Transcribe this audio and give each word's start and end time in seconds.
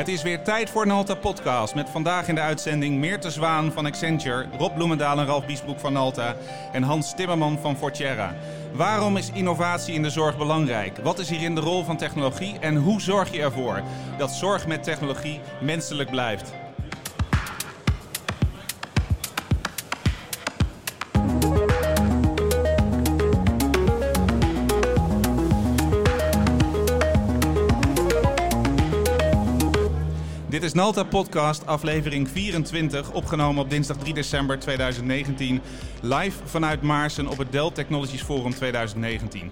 Het 0.00 0.08
is 0.08 0.22
weer 0.22 0.42
tijd 0.42 0.70
voor 0.70 0.82
een 0.82 0.90
Alta 0.90 1.14
podcast 1.14 1.74
met 1.74 1.90
vandaag 1.90 2.28
in 2.28 2.34
de 2.34 2.40
uitzending 2.40 2.98
Meerte 2.98 3.30
Zwaan 3.30 3.72
van 3.72 3.86
Accenture, 3.86 4.46
Rob 4.58 4.74
Bloemendaal 4.74 5.18
en 5.18 5.26
Ralf 5.26 5.46
Biesbroek 5.46 5.80
van 5.80 5.96
Alta 5.96 6.36
en 6.72 6.82
Hans 6.82 7.14
Timmerman 7.14 7.58
van 7.58 7.76
Forterra. 7.76 8.34
Waarom 8.72 9.16
is 9.16 9.30
innovatie 9.32 9.94
in 9.94 10.02
de 10.02 10.10
zorg 10.10 10.38
belangrijk? 10.38 10.96
Wat 11.02 11.18
is 11.18 11.28
hierin 11.28 11.54
de 11.54 11.60
rol 11.60 11.84
van 11.84 11.96
technologie 11.96 12.58
en 12.60 12.76
hoe 12.76 13.00
zorg 13.00 13.32
je 13.32 13.42
ervoor 13.42 13.82
dat 14.18 14.30
zorg 14.30 14.66
met 14.66 14.82
technologie 14.82 15.40
menselijk 15.60 16.10
blijft? 16.10 16.52
Is 30.70 30.76
Nalta 30.76 31.04
Podcast, 31.04 31.66
aflevering 31.66 32.28
24, 32.28 33.12
opgenomen 33.12 33.62
op 33.62 33.70
dinsdag 33.70 33.96
3 33.96 34.14
december 34.14 34.58
2019. 34.58 35.60
Live 36.02 36.38
vanuit 36.44 36.82
Maarsen 36.82 37.26
op 37.26 37.38
het 37.38 37.52
Dell 37.52 37.70
Technologies 37.70 38.22
Forum 38.22 38.54
2019. 38.54 39.50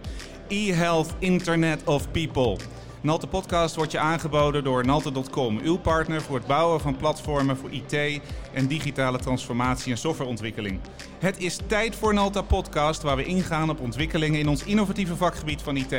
E-Health 0.49 1.15
Internet 1.19 1.85
of 1.85 2.11
People. 2.11 2.57
Nalte 3.01 3.27
Podcast 3.27 3.75
wordt 3.75 3.93
je 3.93 3.99
aangeboden 3.99 4.65
door 4.65 4.87
Nalte.com, 4.87 5.59
uw 5.59 5.77
partner 5.77 6.23
voor 6.23 6.37
het 6.37 6.47
bouwen 6.47 6.81
van 6.81 6.97
platformen 6.97 7.57
voor 7.57 7.71
IT 7.71 8.21
en 8.53 8.67
digitale 8.67 9.19
transformatie 9.19 9.93
en 9.93 9.99
softwareontwikkeling. 9.99 10.81
Het 11.19 11.39
is 11.39 11.59
tijd 11.67 11.97
voor 11.97 12.15
Nalta 12.15 12.43
Podcast, 12.43 13.03
waar 13.03 13.17
we 13.17 13.25
ingaan 13.25 13.71
op 13.71 13.81
ontwikkelingen 13.81 14.41
in 14.41 14.49
ons 14.49 14.65
innovatieve 14.65 15.17
vakgebied 15.17 15.63
van 15.63 15.77
IT. 15.77 15.91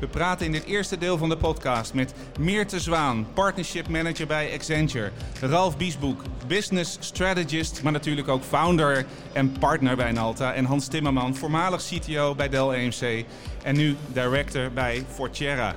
We 0.00 0.06
praten 0.10 0.46
in 0.46 0.52
dit 0.52 0.64
eerste 0.64 0.98
deel 0.98 1.18
van 1.18 1.28
de 1.28 1.36
podcast 1.36 1.94
met 1.94 2.14
Meerte 2.38 2.80
Zwaan, 2.80 3.26
Partnership 3.34 3.88
Manager 3.88 4.26
bij 4.26 4.52
Accenture, 4.54 5.10
Ralf 5.40 5.76
Biesboek, 5.76 6.22
Business 6.46 6.96
Strategist, 7.00 7.82
maar 7.82 7.92
natuurlijk 7.92 8.28
ook 8.28 8.42
founder 8.42 9.06
en 9.32 9.52
partner 9.52 9.96
bij 9.96 10.12
Nalta, 10.12 10.52
en 10.52 10.64
Hans 10.64 10.86
Timmerman, 10.86 11.36
voormalig 11.36 11.82
CTO 11.82 12.34
bij 12.34 12.48
Dell 12.48 12.68
EMC 12.68 13.24
en 13.62 13.76
nu 13.76 13.96
director 14.12 14.72
bij 14.72 15.04
Forterra. 15.14 15.74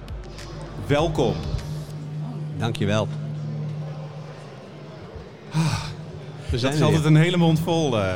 Welkom. 0.88 1.34
Dankjewel. 2.58 3.08
We 6.50 6.60
Dat 6.60 6.74
is 6.74 6.82
altijd 6.82 7.06
een 7.06 7.16
hele 7.16 7.38
mond 7.38 7.60
vol. 7.60 8.00
eh. 8.02 8.14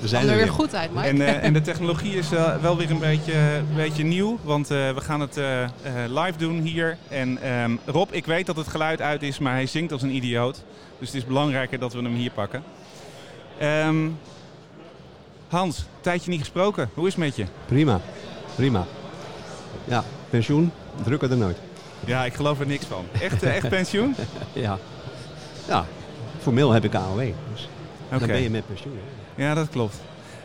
We 0.00 0.08
zijn 0.08 0.24
er 0.24 0.30
er 0.30 0.36
weer 0.36 0.48
goed 0.48 0.74
uit, 0.74 0.94
Mike. 0.94 1.06
En, 1.06 1.20
eh, 1.20 1.42
en 1.46 1.52
de 1.52 1.60
technologie 1.60 2.14
is 2.16 2.32
eh, 2.32 2.56
wel 2.56 2.76
weer 2.76 2.90
een 2.90 2.98
beetje, 2.98 3.32
een 3.34 3.76
beetje 3.76 4.04
nieuw, 4.04 4.38
want 4.42 4.70
eh, 4.70 4.76
we 4.90 5.00
gaan 5.00 5.20
het 5.20 5.36
eh, 5.36 5.62
eh, 5.62 5.70
live 6.08 6.38
doen 6.38 6.60
hier. 6.60 6.96
En 7.08 7.42
ehm, 7.42 7.76
Rob, 7.86 8.08
ik 8.12 8.26
weet 8.26 8.46
dat 8.46 8.56
het 8.56 8.68
geluid 8.68 9.00
uit 9.00 9.22
is, 9.22 9.38
maar 9.38 9.52
hij 9.52 9.66
zingt 9.66 9.92
als 9.92 10.02
een 10.02 10.14
idioot. 10.14 10.62
Dus 10.98 11.08
het 11.08 11.16
is 11.16 11.26
belangrijker 11.26 11.78
dat 11.78 11.92
we 11.92 12.02
hem 12.02 12.14
hier 12.14 12.30
pakken. 12.30 12.62
Ehm, 13.58 14.08
Hans, 15.48 15.84
tijdje 16.00 16.30
niet 16.30 16.40
gesproken. 16.40 16.90
Hoe 16.94 17.06
is 17.06 17.14
het 17.14 17.24
met 17.24 17.36
je? 17.36 17.44
Prima, 17.66 18.00
prima. 18.54 18.84
Ja, 19.84 20.04
pensioen, 20.30 20.72
drukker 21.02 21.28
dan 21.28 21.38
nooit. 21.38 21.58
Ja, 22.06 22.24
ik 22.24 22.34
geloof 22.34 22.60
er 22.60 22.66
niks 22.66 22.84
van. 22.86 23.04
Echt, 23.20 23.42
eh, 23.42 23.56
echt 23.56 23.68
pensioen? 23.68 24.14
Ja. 24.52 24.78
Ja, 25.68 25.84
formeel 26.42 26.70
heb 26.72 26.84
ik 26.84 26.94
AOW. 26.94 27.18
Dus 27.52 27.68
Oké. 28.06 28.18
dan 28.18 28.28
ben 28.28 28.42
je 28.42 28.50
met 28.50 28.66
pensioen. 28.66 28.98
hè. 29.34 29.44
Ja, 29.44 29.54
dat 29.54 29.68
klopt. 29.68 29.96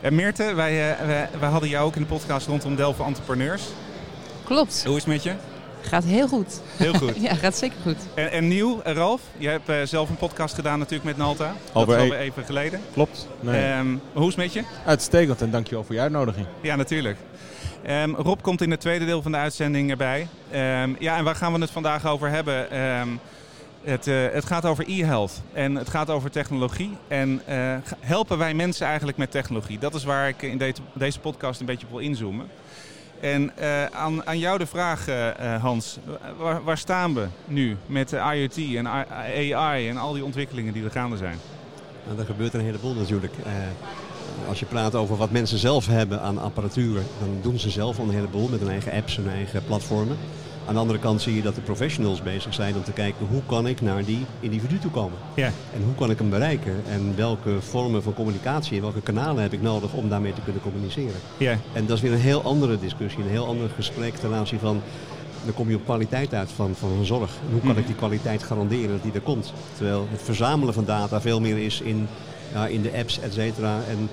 En 0.01 0.15
Meerte, 0.15 0.53
wij, 0.53 0.91
eh, 0.91 1.05
wij, 1.05 1.29
wij 1.39 1.49
hadden 1.49 1.69
jou 1.69 1.85
ook 1.85 1.95
in 1.95 2.01
de 2.01 2.07
podcast 2.07 2.47
rondom 2.47 2.75
Delft 2.75 2.99
Entrepreneurs. 2.99 3.63
Klopt. 4.43 4.83
Hoe 4.85 4.95
is 4.95 5.03
het 5.03 5.11
met 5.13 5.23
je? 5.23 5.33
Gaat 5.81 6.03
heel 6.03 6.27
goed. 6.27 6.61
Heel 6.77 6.93
goed. 6.93 7.13
Ja, 7.27 7.35
gaat 7.35 7.57
zeker 7.57 7.77
goed. 7.83 7.97
En, 8.13 8.31
en 8.31 8.47
nieuw, 8.47 8.81
eh, 8.81 8.93
Ralf, 8.93 9.21
jij 9.37 9.51
hebt 9.51 9.69
eh, 9.69 9.75
zelf 9.83 10.09
een 10.09 10.15
podcast 10.17 10.55
gedaan 10.55 10.79
natuurlijk 10.79 11.05
met 11.05 11.17
Nalta. 11.17 11.53
Dat 11.73 11.87
is 11.87 11.93
e- 11.93 11.97
alweer 11.97 12.17
even 12.19 12.45
geleden. 12.45 12.79
Klopt. 12.93 13.27
Nee. 13.39 13.63
Ehm, 13.71 13.87
hoe 14.13 14.21
is 14.27 14.35
het 14.35 14.37
met 14.37 14.53
je? 14.53 14.63
Uitstekend 14.85 15.41
en 15.41 15.51
dankjewel 15.51 15.83
voor 15.83 15.95
je 15.95 16.01
uitnodiging. 16.01 16.45
Ja, 16.61 16.75
natuurlijk. 16.75 17.17
Ehm, 17.83 18.11
Rob 18.11 18.41
komt 18.41 18.61
in 18.61 18.71
het 18.71 18.79
tweede 18.79 19.05
deel 19.05 19.21
van 19.21 19.31
de 19.31 19.37
uitzending 19.37 19.89
erbij. 19.89 20.27
Ehm, 20.51 20.93
ja, 20.99 21.17
en 21.17 21.23
waar 21.23 21.35
gaan 21.35 21.53
we 21.53 21.59
het 21.59 21.71
vandaag 21.71 22.07
over 22.07 22.29
hebben? 22.29 22.71
Ehm, 22.71 23.09
het, 23.83 24.07
eh, 24.07 24.15
het 24.31 24.45
gaat 24.45 24.65
over 24.65 24.89
e-health 24.89 25.41
en 25.53 25.75
het 25.75 25.89
gaat 25.89 26.09
over 26.09 26.31
technologie. 26.31 26.97
En 27.07 27.41
eh, 27.45 27.75
helpen 27.99 28.37
wij 28.37 28.53
mensen 28.53 28.87
eigenlijk 28.87 29.17
met 29.17 29.31
technologie? 29.31 29.79
Dat 29.79 29.93
is 29.93 30.03
waar 30.03 30.27
ik 30.27 30.41
in 30.41 30.73
deze, 30.93 31.19
podcast 31.19 31.59
een 31.59 31.65
beetje 31.65 31.85
op 31.85 31.91
wil 31.91 32.01
inzoomen. 32.01 32.47
En 33.19 33.57
eh, 33.57 33.85
aan, 33.85 34.27
aan 34.27 34.39
jou 34.39 34.57
de 34.57 34.65
vraag, 34.65 35.05
Hans. 35.61 35.99
Waar, 36.37 36.63
waar 36.63 36.77
staan 36.77 37.13
we 37.13 37.27
nu 37.45 37.77
met 37.85 38.11
IoT 38.11 38.57
en 38.57 38.87
AI 38.87 39.89
en 39.89 39.97
al 39.97 40.13
die 40.13 40.23
ontwikkelingen 40.23 40.73
die 40.73 40.83
er 40.83 40.91
gaande 40.91 41.17
zijn? 41.17 41.37
Nou, 42.05 42.19
er 42.19 42.25
gebeurt 42.25 42.53
een 42.53 42.61
heleboel 42.61 42.93
natuurlijk. 42.93 43.33
Als 44.47 44.59
je 44.59 44.65
praat 44.65 44.95
over 44.95 45.17
wat 45.17 45.31
mensen 45.31 45.57
zelf 45.57 45.87
hebben 45.87 46.21
aan 46.21 46.37
apparatuur, 46.41 46.95
dan 47.19 47.29
doen 47.41 47.59
ze 47.59 47.69
zelf 47.69 47.99
al 47.99 48.05
een 48.05 48.13
heleboel 48.13 48.47
met 48.47 48.59
hun 48.59 48.69
eigen 48.69 48.91
apps 48.91 49.17
en 49.17 49.23
hun 49.23 49.33
eigen 49.33 49.63
platformen. 49.65 50.17
Aan 50.67 50.73
de 50.73 50.79
andere 50.79 50.99
kant 50.99 51.21
zie 51.21 51.35
je 51.35 51.41
dat 51.41 51.55
de 51.55 51.61
professionals 51.61 52.21
bezig 52.23 52.53
zijn 52.53 52.75
om 52.75 52.83
te 52.83 52.91
kijken 52.91 53.25
hoe 53.29 53.41
kan 53.45 53.67
ik 53.67 53.81
naar 53.81 54.05
die 54.05 54.25
individu 54.39 54.79
toe 54.79 54.91
komen. 54.91 55.17
Ja. 55.33 55.45
En 55.73 55.83
hoe 55.85 55.95
kan 55.95 56.09
ik 56.09 56.17
hem 56.19 56.29
bereiken? 56.29 56.73
En 56.89 57.13
welke 57.15 57.61
vormen 57.61 58.03
van 58.03 58.13
communicatie 58.13 58.75
en 58.75 58.81
welke 58.81 59.01
kanalen 59.01 59.41
heb 59.41 59.53
ik 59.53 59.61
nodig 59.61 59.93
om 59.93 60.09
daarmee 60.09 60.33
te 60.33 60.41
kunnen 60.41 60.61
communiceren? 60.61 61.15
Ja, 61.37 61.57
En 61.73 61.85
dat 61.85 61.95
is 61.97 62.03
weer 62.03 62.11
een 62.13 62.17
heel 62.19 62.41
andere 62.43 62.79
discussie, 62.79 63.23
een 63.23 63.29
heel 63.29 63.45
ander 63.47 63.69
gesprek 63.75 64.15
ten 64.15 64.33
aanzien 64.33 64.59
van... 64.59 64.81
Dan 65.45 65.53
kom 65.53 65.69
je 65.69 65.75
op 65.75 65.83
kwaliteit 65.85 66.33
uit 66.33 66.51
van, 66.51 66.75
van 66.75 66.91
een 66.91 67.05
zorg. 67.05 67.29
En 67.45 67.51
hoe 67.51 67.59
kan 67.59 67.69
Mhm. 67.69 67.79
ik 67.79 67.85
die 67.85 67.95
kwaliteit 67.95 68.43
garanderen 68.43 68.89
dat 68.89 69.03
die 69.03 69.11
er 69.13 69.21
komt? 69.21 69.53
Terwijl 69.75 70.07
het 70.11 70.21
verzamelen 70.21 70.73
van 70.73 70.85
data 70.85 71.21
veel 71.21 71.39
meer 71.41 71.57
is 71.57 71.81
in, 71.81 72.07
ja, 72.53 72.67
in 72.67 72.81
de 72.81 72.91
apps, 72.97 73.19
et 73.19 73.33
cetera. 73.33 73.79
En 73.89 74.09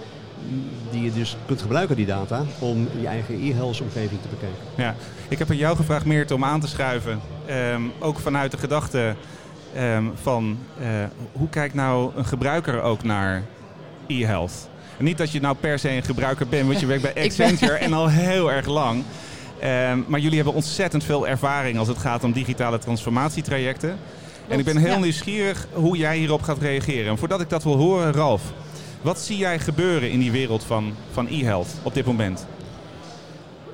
die 0.90 1.02
je 1.02 1.12
dus 1.12 1.36
kunt 1.46 1.62
gebruiken, 1.62 1.96
die 1.96 2.06
data, 2.06 2.44
om 2.58 2.88
je 3.00 3.06
eigen 3.06 3.34
e-health 3.34 3.80
omgeving 3.80 4.20
te 4.22 4.28
bekijken. 4.28 4.58
Ja, 4.74 4.94
ik 5.28 5.38
heb 5.38 5.50
aan 5.50 5.56
jou 5.56 5.76
gevraagd, 5.76 6.04
Meert, 6.04 6.30
om 6.30 6.44
aan 6.44 6.60
te 6.60 6.68
schuiven. 6.68 7.20
Ehm, 7.46 7.82
ook 7.98 8.18
vanuit 8.18 8.50
de 8.50 8.58
gedachte 8.58 9.14
ehm, 9.74 10.04
van 10.22 10.58
eh, 10.80 10.86
hoe 11.32 11.48
kijkt 11.48 11.74
nou 11.74 12.10
een 12.16 12.24
gebruiker 12.24 12.82
ook 12.82 13.02
naar 13.02 13.42
e-health? 14.06 14.68
En 14.98 15.04
niet 15.04 15.18
dat 15.18 15.30
je 15.32 15.40
nou 15.40 15.56
per 15.60 15.78
se 15.78 15.90
een 15.90 16.02
gebruiker 16.02 16.46
bent, 16.48 16.66
want 16.66 16.80
je 16.80 16.86
werkt 16.86 17.02
bij 17.02 17.12
ben- 17.14 17.24
Accenture 17.24 17.74
en 17.74 17.92
al 17.92 18.08
heel 18.08 18.52
erg 18.52 18.66
lang. 18.66 19.04
Ehm, 19.60 19.98
maar 20.06 20.20
jullie 20.20 20.36
hebben 20.36 20.54
ontzettend 20.54 21.04
veel 21.04 21.28
ervaring 21.28 21.78
als 21.78 21.88
het 21.88 21.98
gaat 21.98 22.24
om 22.24 22.32
digitale 22.32 22.78
transformatietrajecten. 22.78 23.98
En 24.48 24.58
ik 24.58 24.64
ben 24.64 24.76
heel 24.76 24.90
ja. 24.90 24.98
nieuwsgierig 24.98 25.66
hoe 25.72 25.96
jij 25.96 26.16
hierop 26.16 26.42
gaat 26.42 26.58
reageren. 26.58 27.10
En 27.10 27.18
voordat 27.18 27.40
ik 27.40 27.50
dat 27.50 27.62
wil 27.62 27.76
horen, 27.76 28.12
Ralf, 28.12 28.42
wat 29.02 29.18
zie 29.18 29.36
jij 29.36 29.58
gebeuren 29.58 30.10
in 30.10 30.18
die 30.18 30.32
wereld 30.32 30.64
van, 30.64 30.94
van 31.12 31.26
e-health 31.26 31.68
op 31.82 31.94
dit 31.94 32.06
moment? 32.06 32.46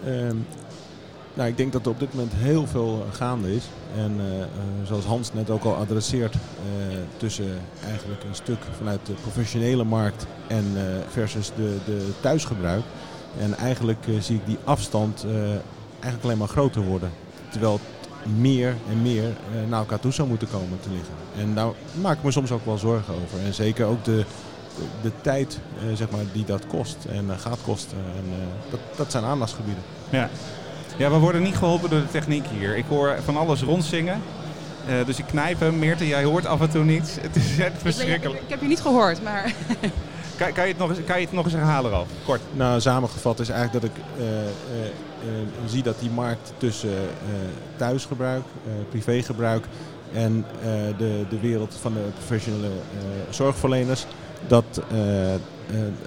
Ehm, 0.05 0.37
nou, 1.35 1.49
ik 1.49 1.57
denk 1.57 1.73
dat 1.73 1.85
er 1.85 1.91
op 1.91 1.99
dit 1.99 2.15
moment 2.15 2.33
heel 2.37 2.67
veel 2.67 3.07
eh, 3.07 3.17
gaande 3.17 3.55
is. 3.55 3.65
En 3.97 4.15
eh, 4.19 4.43
eh, 4.43 4.49
zoals 4.85 5.05
Hans 5.05 5.33
net 5.33 5.51
ook 5.51 5.65
al 5.65 5.75
adresseert, 5.75 6.35
tussen 7.17 7.61
eigenlijk 7.85 8.23
een 8.25 8.35
stuk 8.35 8.59
vanuit 8.77 9.07
de 9.07 9.13
professionele 9.13 9.85
markt 9.85 10.27
en 10.47 10.65
versus 11.09 11.53
de, 11.57 11.77
de 11.85 12.11
thuisgebruik. 12.21 12.83
En 13.39 13.57
eigenlijk 13.57 14.05
zie 14.21 14.37
ik 14.37 14.47
die 14.47 14.59
afstand 14.65 15.27
eigenlijk 15.93 16.25
alleen 16.25 16.39
maar 16.39 16.49
groter 16.49 16.83
worden. 16.83 17.11
Terwijl 17.51 17.81
meer 18.39 18.75
en 18.91 19.03
meer 19.03 19.31
naar 19.69 19.79
elkaar 19.79 20.01
toe 20.01 20.13
zou 20.13 20.29
moeten 20.29 20.49
komen 20.51 20.81
te 20.81 20.89
liggen. 20.91 21.15
En 21.39 21.55
daar 21.55 21.71
maak 22.01 22.17
ik 22.17 22.25
me 22.25 22.31
soms 22.31 22.51
ook 22.51 22.65
wel 22.65 22.79
zorgen 22.79 23.15
over. 23.15 23.47
En 23.47 23.55
zeker 23.55 23.87
ook 23.87 24.05
de, 24.05 24.25
de, 24.77 24.85
de 25.03 25.13
tijd 25.21 25.59
eh, 25.79 25.97
zeg 25.97 26.11
maar, 26.11 26.21
die 26.33 26.45
dat 26.45 26.67
kost 26.67 26.97
en 27.11 27.31
eh, 27.31 27.39
gaat 27.39 27.59
kosten. 27.65 27.99
En, 28.17 28.25
eh, 28.33 28.71
dat, 28.71 28.81
dat 28.97 29.11
zijn 29.11 29.25
aandachtsgebieden. 29.25 29.83
Ja. 30.11 30.29
ja, 30.97 31.11
we 31.11 31.19
worden 31.19 31.43
niet 31.43 31.57
geholpen 31.57 31.91
door 31.91 32.01
de 32.01 32.11
techniek 32.11 32.47
hier. 32.59 32.77
Ik 32.77 32.85
hoor 32.89 33.17
van 33.25 33.37
alles 33.37 33.63
rondzingen. 33.63 34.23
Eh, 34.87 35.07
dus 35.07 35.19
ik 35.19 35.27
knijp 35.27 35.61
hem. 35.61 35.79
Meerte, 35.79 36.07
jij 36.07 36.25
hoort 36.25 36.47
af 36.47 36.61
en 36.61 36.71
toe 36.71 36.85
niets. 36.85 37.15
Het 37.21 37.37
is 37.37 37.59
echt 37.59 37.75
Ik, 37.75 37.81
verschrikkelijk. 37.81 38.41
ik 38.43 38.49
heb 38.49 38.61
je 38.61 38.67
niet 38.67 38.81
gehoord, 38.81 39.23
maar 39.23 39.53
Kan, 40.37 40.53
kan, 40.53 40.65
je 40.65 40.71
het 40.71 40.79
nog 40.79 40.89
eens, 40.89 40.99
kan 41.07 41.19
je 41.21 41.25
het 41.25 41.35
nog 41.35 41.45
eens 41.45 41.55
herhalen, 41.55 41.91
Ralf? 41.91 42.09
Kort. 42.25 42.41
Nou, 42.53 42.81
samengevat 42.81 43.41
is 43.41 43.49
eigenlijk 43.49 43.85
dat 43.85 43.91
ik 43.97 44.05
eh, 44.19 44.41
eh, 44.43 44.47
eh, 44.47 45.49
zie 45.67 45.83
dat 45.83 46.01
die 46.01 46.11
markt 46.11 46.53
tussen 46.57 46.91
eh, 46.91 47.35
thuisgebruik, 47.77 48.43
eh, 48.67 48.73
privégebruik 48.91 49.65
en 50.13 50.45
eh, 50.61 50.65
de, 50.99 51.25
de 51.29 51.41
wereld 51.41 51.75
van 51.81 51.93
de 51.93 52.01
professionele 52.15 52.67
eh, 52.67 53.03
zorgverleners, 53.31 54.07
dat 54.47 54.83
eh, 54.91 55.35
eh, 55.35 55.41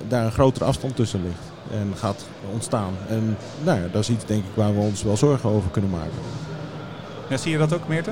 daar 0.07 0.25
een 0.25 0.31
grotere 0.31 0.65
afstand 0.65 0.95
tussen 0.95 1.21
ligt 1.23 1.79
en 1.79 1.93
gaat 1.97 2.25
ontstaan. 2.53 2.93
En 3.09 3.37
nou 3.63 3.79
ja, 3.79 3.87
dat 3.91 4.01
is 4.01 4.09
iets 4.09 4.25
denk 4.25 4.43
ik 4.43 4.51
waar 4.53 4.73
we 4.73 4.79
ons 4.79 5.03
wel 5.03 5.17
zorgen 5.17 5.49
over 5.49 5.69
kunnen 5.69 5.91
maken. 5.91 6.11
Ja, 7.29 7.37
zie 7.37 7.51
je 7.51 7.57
dat 7.57 7.73
ook, 7.73 7.87
Meerte? 7.87 8.11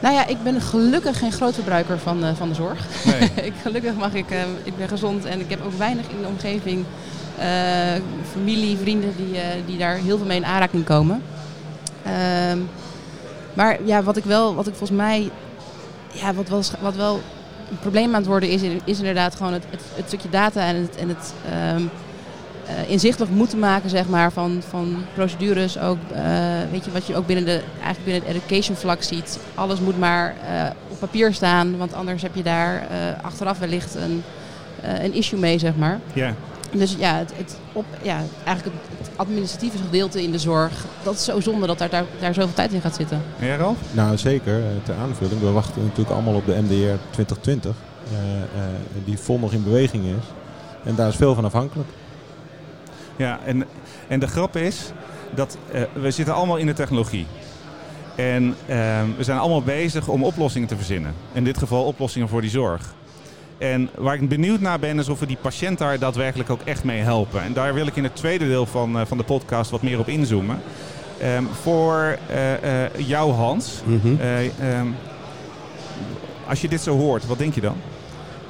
nou 0.00 0.14
ja, 0.14 0.26
ik 0.26 0.42
ben 0.42 0.60
gelukkig 0.60 1.18
geen 1.18 1.32
groot 1.32 1.54
verbruiker 1.54 1.98
van, 1.98 2.24
eh, 2.24 2.34
van 2.34 2.48
de 2.48 2.54
zorg. 2.54 2.86
Nee. 3.04 3.30
ik, 3.50 3.52
gelukkig 3.62 3.94
mag 3.94 4.14
ik, 4.14 4.26
ik 4.62 4.76
ben 4.76 4.88
gezond 4.88 5.24
en 5.24 5.40
ik 5.40 5.50
heb 5.50 5.64
ook 5.64 5.78
weinig 5.78 6.08
in 6.08 6.20
de 6.20 6.26
omgeving 6.26 6.84
eh, 7.38 8.00
familie, 8.32 8.76
vrienden 8.76 9.12
die, 9.16 9.40
eh, 9.40 9.46
die 9.66 9.78
daar 9.78 9.96
heel 9.96 10.16
veel 10.16 10.26
mee 10.26 10.36
in 10.36 10.44
aanraking 10.44 10.84
komen. 10.84 11.22
Ehm, 12.02 12.58
maar 13.54 13.78
ja, 13.84 14.02
wat 14.02 14.16
ik 14.16 14.24
wel, 14.24 14.54
wat 14.54 14.66
ik 14.66 14.74
volgens 14.74 14.98
mij 14.98 15.30
ja, 16.12 16.34
wat, 16.34 16.48
wel, 16.48 16.62
wat 16.80 16.96
wel 16.96 17.20
een 17.70 17.78
probleem 17.78 18.08
aan 18.08 18.20
het 18.20 18.26
worden 18.26 18.48
is, 18.48 18.62
is 18.84 18.98
inderdaad 18.98 19.34
gewoon 19.34 19.52
het, 19.52 19.64
het, 19.70 19.80
het 19.94 20.06
stukje 20.06 20.28
data 20.28 20.60
en 20.60 20.76
het, 20.76 20.96
en 20.96 21.08
het 21.08 21.34
ehm, 21.50 21.82
eh, 22.66 22.90
inzichtelijk 22.90 23.32
moeten 23.32 23.58
maken 23.58 23.90
zeg 23.90 24.08
maar, 24.08 24.32
van, 24.32 24.62
van 24.68 25.04
procedures. 25.14 25.78
Ook, 25.78 25.98
eh, 26.12 26.22
weet 26.70 26.84
je, 26.84 26.90
wat 26.90 27.06
je 27.06 27.16
ook 27.16 27.26
binnen, 27.26 27.44
de, 27.44 27.62
eigenlijk 27.82 28.04
binnen 28.04 28.22
het 28.22 28.36
education 28.36 28.76
vlak 28.76 29.02
ziet. 29.02 29.38
Alles 29.54 29.80
moet 29.80 29.98
maar 29.98 30.34
eh, 30.46 30.70
op 30.88 30.98
papier 30.98 31.34
staan, 31.34 31.76
want 31.76 31.94
anders 31.94 32.22
heb 32.22 32.34
je 32.34 32.42
daar 32.42 32.86
achteraf 33.22 33.58
wellicht 33.58 33.94
een, 33.94 34.22
een 34.82 35.14
issue 35.14 35.38
mee. 35.38 35.58
Zeg 35.58 35.76
maar. 35.76 36.00
Ja. 36.12 36.34
Dus 36.72 36.96
ja, 36.98 37.16
het, 37.16 37.32
het, 37.36 37.58
op, 37.72 37.84
ja, 38.02 38.22
eigenlijk 38.44 38.76
het, 38.98 39.10
administratieve 39.16 39.78
gedeelte 39.78 40.22
in 40.22 40.30
de 40.30 40.38
zorg, 40.38 40.84
dat 41.02 41.14
is 41.14 41.24
zo 41.24 41.40
zonde 41.40 41.66
dat 41.66 41.78
daar, 41.78 41.90
daar, 41.90 42.04
daar 42.20 42.34
zoveel 42.34 42.54
tijd 42.54 42.72
in 42.72 42.80
gaat 42.80 42.94
zitten. 42.94 43.22
Ja, 43.40 43.56
Ralf? 43.56 43.76
Nou, 43.92 44.16
zeker. 44.16 44.62
Ter 44.82 44.94
aanvulling. 44.94 45.40
We 45.40 45.50
wachten 45.50 45.82
natuurlijk 45.82 46.10
allemaal 46.10 46.34
op 46.34 46.46
de 46.46 46.62
MDR 46.62 46.98
2020, 47.10 47.74
die 49.04 49.18
vol 49.18 49.38
nog 49.38 49.52
in 49.52 49.64
beweging 49.64 50.04
is. 50.04 50.24
En 50.84 50.94
daar 50.94 51.08
is 51.08 51.16
veel 51.16 51.34
van 51.34 51.44
afhankelijk. 51.44 51.88
Ja, 53.16 53.38
en, 53.44 53.64
en 54.08 54.20
de 54.20 54.26
grap 54.26 54.56
is 54.56 54.90
dat 55.34 55.58
uh, 55.74 55.82
we 55.92 56.10
zitten 56.10 56.34
allemaal 56.34 56.56
in 56.56 56.66
de 56.66 56.72
technologie. 56.72 57.26
En 58.14 58.54
we 59.16 59.24
zijn 59.24 59.38
allemaal 59.38 59.62
bezig 59.62 60.08
om 60.08 60.24
oplossingen 60.24 60.68
te 60.68 60.76
verzinnen. 60.76 61.14
In 61.32 61.44
dit 61.44 61.58
geval 61.58 61.84
oplossingen 61.84 62.28
voor 62.28 62.40
die 62.40 62.50
zorg. 62.50 62.94
En 63.58 63.90
waar 63.94 64.14
ik 64.14 64.28
benieuwd 64.28 64.60
naar 64.60 64.78
ben, 64.78 64.98
is 64.98 65.08
of 65.08 65.20
we 65.20 65.26
die 65.26 65.36
patiënt 65.40 65.78
daar 65.78 65.98
daadwerkelijk 65.98 66.50
ook 66.50 66.60
echt 66.64 66.84
mee 66.84 67.00
helpen. 67.00 67.42
En 67.42 67.52
daar 67.52 67.74
wil 67.74 67.86
ik 67.86 67.96
in 67.96 68.04
het 68.04 68.16
tweede 68.16 68.46
deel 68.46 68.66
van, 68.66 68.96
uh, 68.96 69.06
van 69.06 69.16
de 69.16 69.24
podcast 69.24 69.70
wat 69.70 69.82
meer 69.82 69.98
op 69.98 70.08
inzoomen. 70.08 70.60
Um, 71.22 71.48
voor 71.62 72.18
uh, 72.30 73.06
jou, 73.06 73.32
Hans. 73.32 73.82
Mm 73.84 74.00
-hmm. 74.00 74.18
um, 74.80 74.94
als 76.48 76.60
je 76.60 76.68
dit 76.68 76.80
zo 76.80 76.96
hoort, 76.96 77.26
wat 77.26 77.38
denk 77.38 77.54
je 77.54 77.60
dan? 77.60 77.76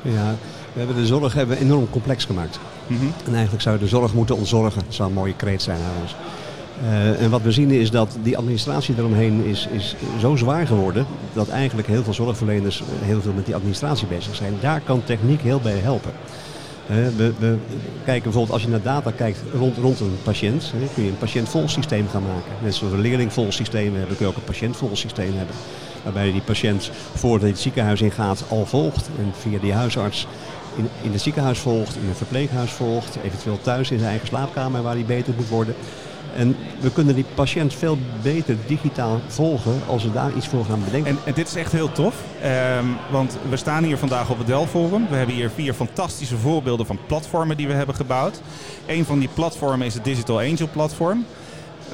Ja, 0.02 0.34
we 0.72 0.78
hebben 0.78 0.96
de 0.96 1.06
zorg 1.06 1.34
hebben 1.34 1.58
enorm 1.58 1.90
complex 1.90 2.24
gemaakt. 2.24 2.58
Mm 2.86 2.98
-hmm. 2.98 3.12
En 3.26 3.32
eigenlijk 3.32 3.62
zou 3.62 3.74
je 3.76 3.82
de 3.82 3.88
zorg 3.88 4.14
moeten 4.14 4.36
ontzorgen. 4.36 4.82
Dat 4.84 4.94
zou 4.94 5.08
een 5.08 5.14
mooie 5.14 5.36
kreet 5.36 5.62
zijn 5.62 5.78
trouwens. 5.78 6.16
Uh, 6.82 7.22
en 7.22 7.30
wat 7.30 7.42
we 7.42 7.52
zien 7.52 7.70
is 7.70 7.90
dat 7.90 8.16
die 8.22 8.36
administratie 8.36 8.94
eromheen 8.98 9.44
is, 9.44 9.68
is 9.72 9.94
zo 10.20 10.36
zwaar 10.36 10.66
geworden... 10.66 11.06
dat 11.32 11.48
eigenlijk 11.48 11.88
heel 11.88 12.02
veel 12.02 12.14
zorgverleners 12.14 12.82
heel 13.02 13.20
veel 13.20 13.32
met 13.32 13.46
die 13.46 13.54
administratie 13.54 14.06
bezig 14.06 14.34
zijn. 14.34 14.54
Daar 14.60 14.80
kan 14.80 15.04
techniek 15.04 15.40
heel 15.40 15.60
bij 15.60 15.78
helpen. 15.78 16.12
Uh, 16.90 16.96
we, 17.16 17.32
we, 17.38 17.56
kijken 18.04 18.22
bijvoorbeeld 18.22 18.52
als 18.52 18.62
je 18.62 18.68
naar 18.68 18.82
data 18.82 19.10
kijkt 19.10 19.42
rond, 19.54 19.76
rond 19.76 20.00
een 20.00 20.18
patiënt, 20.22 20.72
hè, 20.76 20.86
kun 20.94 21.02
je 21.02 21.08
een 21.08 21.18
patiëntvol 21.18 21.68
systeem 21.68 22.08
gaan 22.08 22.22
maken. 22.22 22.52
Net 22.62 22.74
zoals 22.74 22.92
we 22.92 22.98
een 22.98 23.04
leerlingvol 23.04 23.52
systeem 23.52 23.94
hebben, 23.94 24.16
kun 24.16 24.26
je 24.26 24.32
ook 24.32 24.36
een 24.36 24.44
patiëntvol 24.44 24.96
systeem 24.96 25.36
hebben. 25.36 25.54
Waarbij 26.02 26.32
die 26.32 26.40
patiënt 26.40 26.90
voordat 27.14 27.40
hij 27.40 27.50
het 27.50 27.60
ziekenhuis 27.60 28.00
ingaat 28.00 28.44
al 28.48 28.66
volgt 28.66 29.10
en 29.18 29.32
via 29.38 29.58
die 29.58 29.72
huisarts 29.72 30.26
in, 30.76 30.88
in 31.02 31.12
het 31.12 31.20
ziekenhuis 31.20 31.58
volgt, 31.58 31.96
in 31.96 32.08
een 32.08 32.14
verpleeghuis 32.14 32.70
volgt, 32.70 33.18
eventueel 33.24 33.58
thuis 33.62 33.90
in 33.90 33.98
zijn 33.98 34.10
eigen 34.10 34.28
slaapkamer 34.28 34.82
waar 34.82 34.94
hij 34.94 35.04
beter 35.04 35.34
moet 35.36 35.48
worden. 35.48 35.74
En 36.36 36.56
we 36.80 36.92
kunnen 36.92 37.14
die 37.14 37.24
patiënt 37.34 37.74
veel 37.74 37.98
beter 38.22 38.56
digitaal 38.66 39.20
volgen 39.26 39.80
als 39.86 40.02
we 40.02 40.12
daar 40.12 40.32
iets 40.36 40.48
voor 40.48 40.64
gaan 40.64 40.84
bedenken. 40.84 41.10
En, 41.10 41.18
en 41.24 41.34
dit 41.34 41.48
is 41.48 41.54
echt 41.54 41.72
heel 41.72 41.92
tof, 41.92 42.14
um, 42.80 42.96
want 43.10 43.36
we 43.48 43.56
staan 43.56 43.84
hier 43.84 43.98
vandaag 43.98 44.30
op 44.30 44.38
het 44.38 44.46
Dell 44.46 44.66
Forum. 44.66 45.06
We 45.10 45.16
hebben 45.16 45.34
hier 45.34 45.50
vier 45.50 45.74
fantastische 45.74 46.36
voorbeelden 46.36 46.86
van 46.86 46.98
platformen 47.06 47.56
die 47.56 47.66
we 47.66 47.72
hebben 47.72 47.94
gebouwd. 47.94 48.40
Een 48.86 49.04
van 49.04 49.18
die 49.18 49.28
platformen 49.34 49.86
is 49.86 49.94
het 49.94 50.04
Digital 50.04 50.38
Angel 50.38 50.68
platform. 50.72 51.24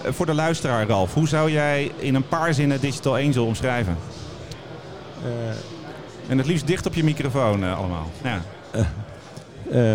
Uh, 0.05 0.13
voor 0.13 0.27
de 0.27 0.35
luisteraar, 0.35 0.87
Ralf, 0.87 1.15
hoe 1.15 1.29
zou 1.29 1.51
jij 1.51 1.93
in 1.99 2.15
een 2.15 2.29
paar 2.29 2.55
zinnen 2.55 2.81
Digital 2.81 3.17
Angel 3.17 3.47
omschrijven? 3.47 3.97
Uh, 5.25 5.31
en 6.29 6.39
het 6.39 6.47
liefst 6.47 6.67
dicht 6.67 6.87
op 6.87 6.95
je 6.95 7.05
microfoon 7.05 7.63
uh, 7.63 7.79
allemaal. 7.79 8.11
Ja. 8.23 8.41
Uh, 9.73 9.95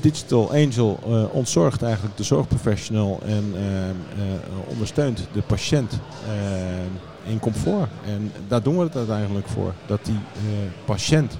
Digital 0.00 0.50
Angel 0.50 0.98
uh, 1.06 1.34
ontzorgt 1.34 1.82
eigenlijk 1.82 2.16
de 2.16 2.22
zorgprofessional 2.22 3.20
en 3.26 3.54
uh, 3.54 4.24
ondersteunt 4.66 5.28
de 5.32 5.42
patiënt 5.42 5.98
in 7.24 7.38
comfort. 7.38 7.88
En 8.06 8.32
daar 8.48 8.62
doen 8.62 8.76
we 8.76 8.82
het 8.82 8.96
uiteindelijk 8.96 9.46
voor. 9.46 9.72
Dat 9.86 10.04
die 10.04 10.18
patiënt 10.84 11.38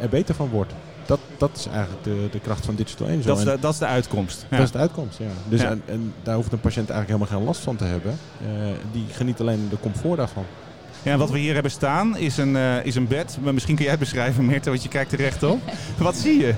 er 0.00 0.08
beter 0.08 0.34
van 0.34 0.48
wordt. 0.48 0.72
Dat, 1.06 1.20
dat 1.38 1.50
is 1.56 1.66
eigenlijk 1.66 2.04
de, 2.04 2.28
de 2.30 2.40
kracht 2.40 2.64
van 2.64 2.74
Digital 2.74 3.06
Angel. 3.06 3.22
Dat 3.22 3.38
is 3.38 3.44
de, 3.44 3.56
dat 3.60 3.72
is 3.72 3.78
de 3.78 3.86
uitkomst. 3.86 4.46
Ja. 4.50 4.56
Dat 4.56 4.66
is 4.66 4.72
de 4.72 4.78
uitkomst, 4.78 5.18
ja. 5.18 5.26
Dus 5.48 5.60
ja. 5.60 5.70
En, 5.70 5.82
en, 5.86 6.14
daar 6.22 6.34
hoeft 6.34 6.52
een 6.52 6.60
patiënt 6.60 6.90
eigenlijk 6.90 7.20
helemaal 7.20 7.38
geen 7.38 7.48
last 7.48 7.60
van 7.60 7.76
te 7.76 7.84
hebben. 7.84 8.18
die 8.92 9.06
geniet 9.10 9.40
alleen 9.40 9.66
de 9.70 9.80
comfort 9.80 10.16
daarvan. 10.16 10.44
Ja, 11.02 11.16
wat 11.16 11.30
we 11.30 11.38
hier 11.38 11.52
hebben 11.52 11.70
staan 11.70 12.16
is 12.16 12.36
een, 12.36 12.54
uh, 12.54 12.84
is 12.84 12.94
een 12.94 13.06
bed. 13.06 13.38
Maar 13.42 13.54
misschien 13.54 13.74
kun 13.74 13.84
jij 13.84 13.92
het 13.92 14.02
beschrijven, 14.02 14.46
Meerte, 14.46 14.70
want 14.70 14.82
je 14.82 14.88
kijkt 14.88 15.12
er 15.12 15.18
recht 15.18 15.42
op. 15.42 15.58
wat 15.98 16.16
zie 16.16 16.38
je? 16.38 16.54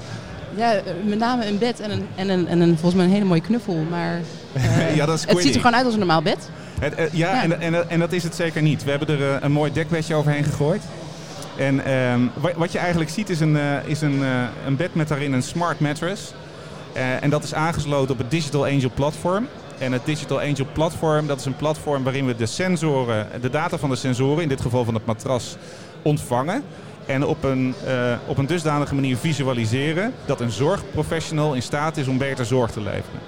Ja, 0.56 0.80
met 1.04 1.18
name 1.18 1.46
een 1.46 1.58
bed 1.58 1.80
en, 1.80 1.90
een, 1.90 2.06
en, 2.14 2.28
een, 2.28 2.46
en 2.46 2.60
een, 2.60 2.70
volgens 2.70 2.94
mij 2.94 3.04
een 3.04 3.10
hele 3.10 3.24
mooie 3.24 3.40
knuffel. 3.40 3.86
Maar 3.90 4.20
uh, 4.56 4.96
ja, 4.96 5.06
dat 5.06 5.18
is 5.18 5.26
het 5.26 5.40
ziet 5.40 5.54
er 5.54 5.60
gewoon 5.60 5.76
uit 5.76 5.84
als 5.84 5.92
een 5.92 5.98
normaal 5.98 6.22
bed. 6.22 6.48
Het, 6.80 6.98
uh, 6.98 7.04
ja, 7.12 7.34
ja. 7.34 7.42
En, 7.42 7.60
en, 7.60 7.90
en 7.90 7.98
dat 7.98 8.12
is 8.12 8.22
het 8.22 8.34
zeker 8.34 8.62
niet. 8.62 8.84
We 8.84 8.90
hebben 8.90 9.20
er 9.20 9.42
een 9.42 9.52
mooi 9.52 9.72
dekbedje 9.72 10.14
overheen 10.14 10.44
gegooid. 10.44 10.82
En 11.56 11.92
um, 11.92 12.30
wat 12.56 12.72
je 12.72 12.78
eigenlijk 12.78 13.10
ziet 13.10 13.30
is 13.30 13.40
een, 13.40 13.56
is 13.86 14.00
een, 14.00 14.22
een 14.66 14.76
bed 14.76 14.94
met 14.94 15.08
daarin 15.08 15.32
een 15.32 15.42
smart 15.42 15.80
mattress. 15.80 16.32
en 17.20 17.30
dat 17.30 17.44
is 17.44 17.54
aangesloten 17.54 18.12
op 18.12 18.18
het 18.18 18.30
Digital 18.30 18.66
Angel 18.66 18.90
platform. 18.94 19.46
En 19.82 19.92
het 19.92 20.04
Digital 20.04 20.40
Angel 20.40 20.66
platform, 20.72 21.26
dat 21.26 21.38
is 21.38 21.44
een 21.44 21.56
platform 21.56 22.02
waarin 22.02 22.26
we 22.26 22.34
de 22.34 22.46
sensoren, 22.46 23.28
de 23.40 23.50
data 23.50 23.78
van 23.78 23.90
de 23.90 23.96
sensoren, 23.96 24.42
in 24.42 24.48
dit 24.48 24.60
geval 24.60 24.84
van 24.84 24.94
het 24.94 25.06
matras, 25.06 25.56
ontvangen. 26.02 26.64
En 27.06 27.26
op 27.26 27.44
een, 27.44 27.74
uh, 27.86 28.14
op 28.26 28.38
een 28.38 28.46
dusdanige 28.46 28.94
manier 28.94 29.16
visualiseren 29.16 30.12
dat 30.26 30.40
een 30.40 30.50
zorgprofessional 30.50 31.54
in 31.54 31.62
staat 31.62 31.96
is 31.96 32.06
om 32.06 32.18
beter 32.18 32.44
zorg 32.44 32.70
te 32.70 32.80
leveren. 32.80 33.20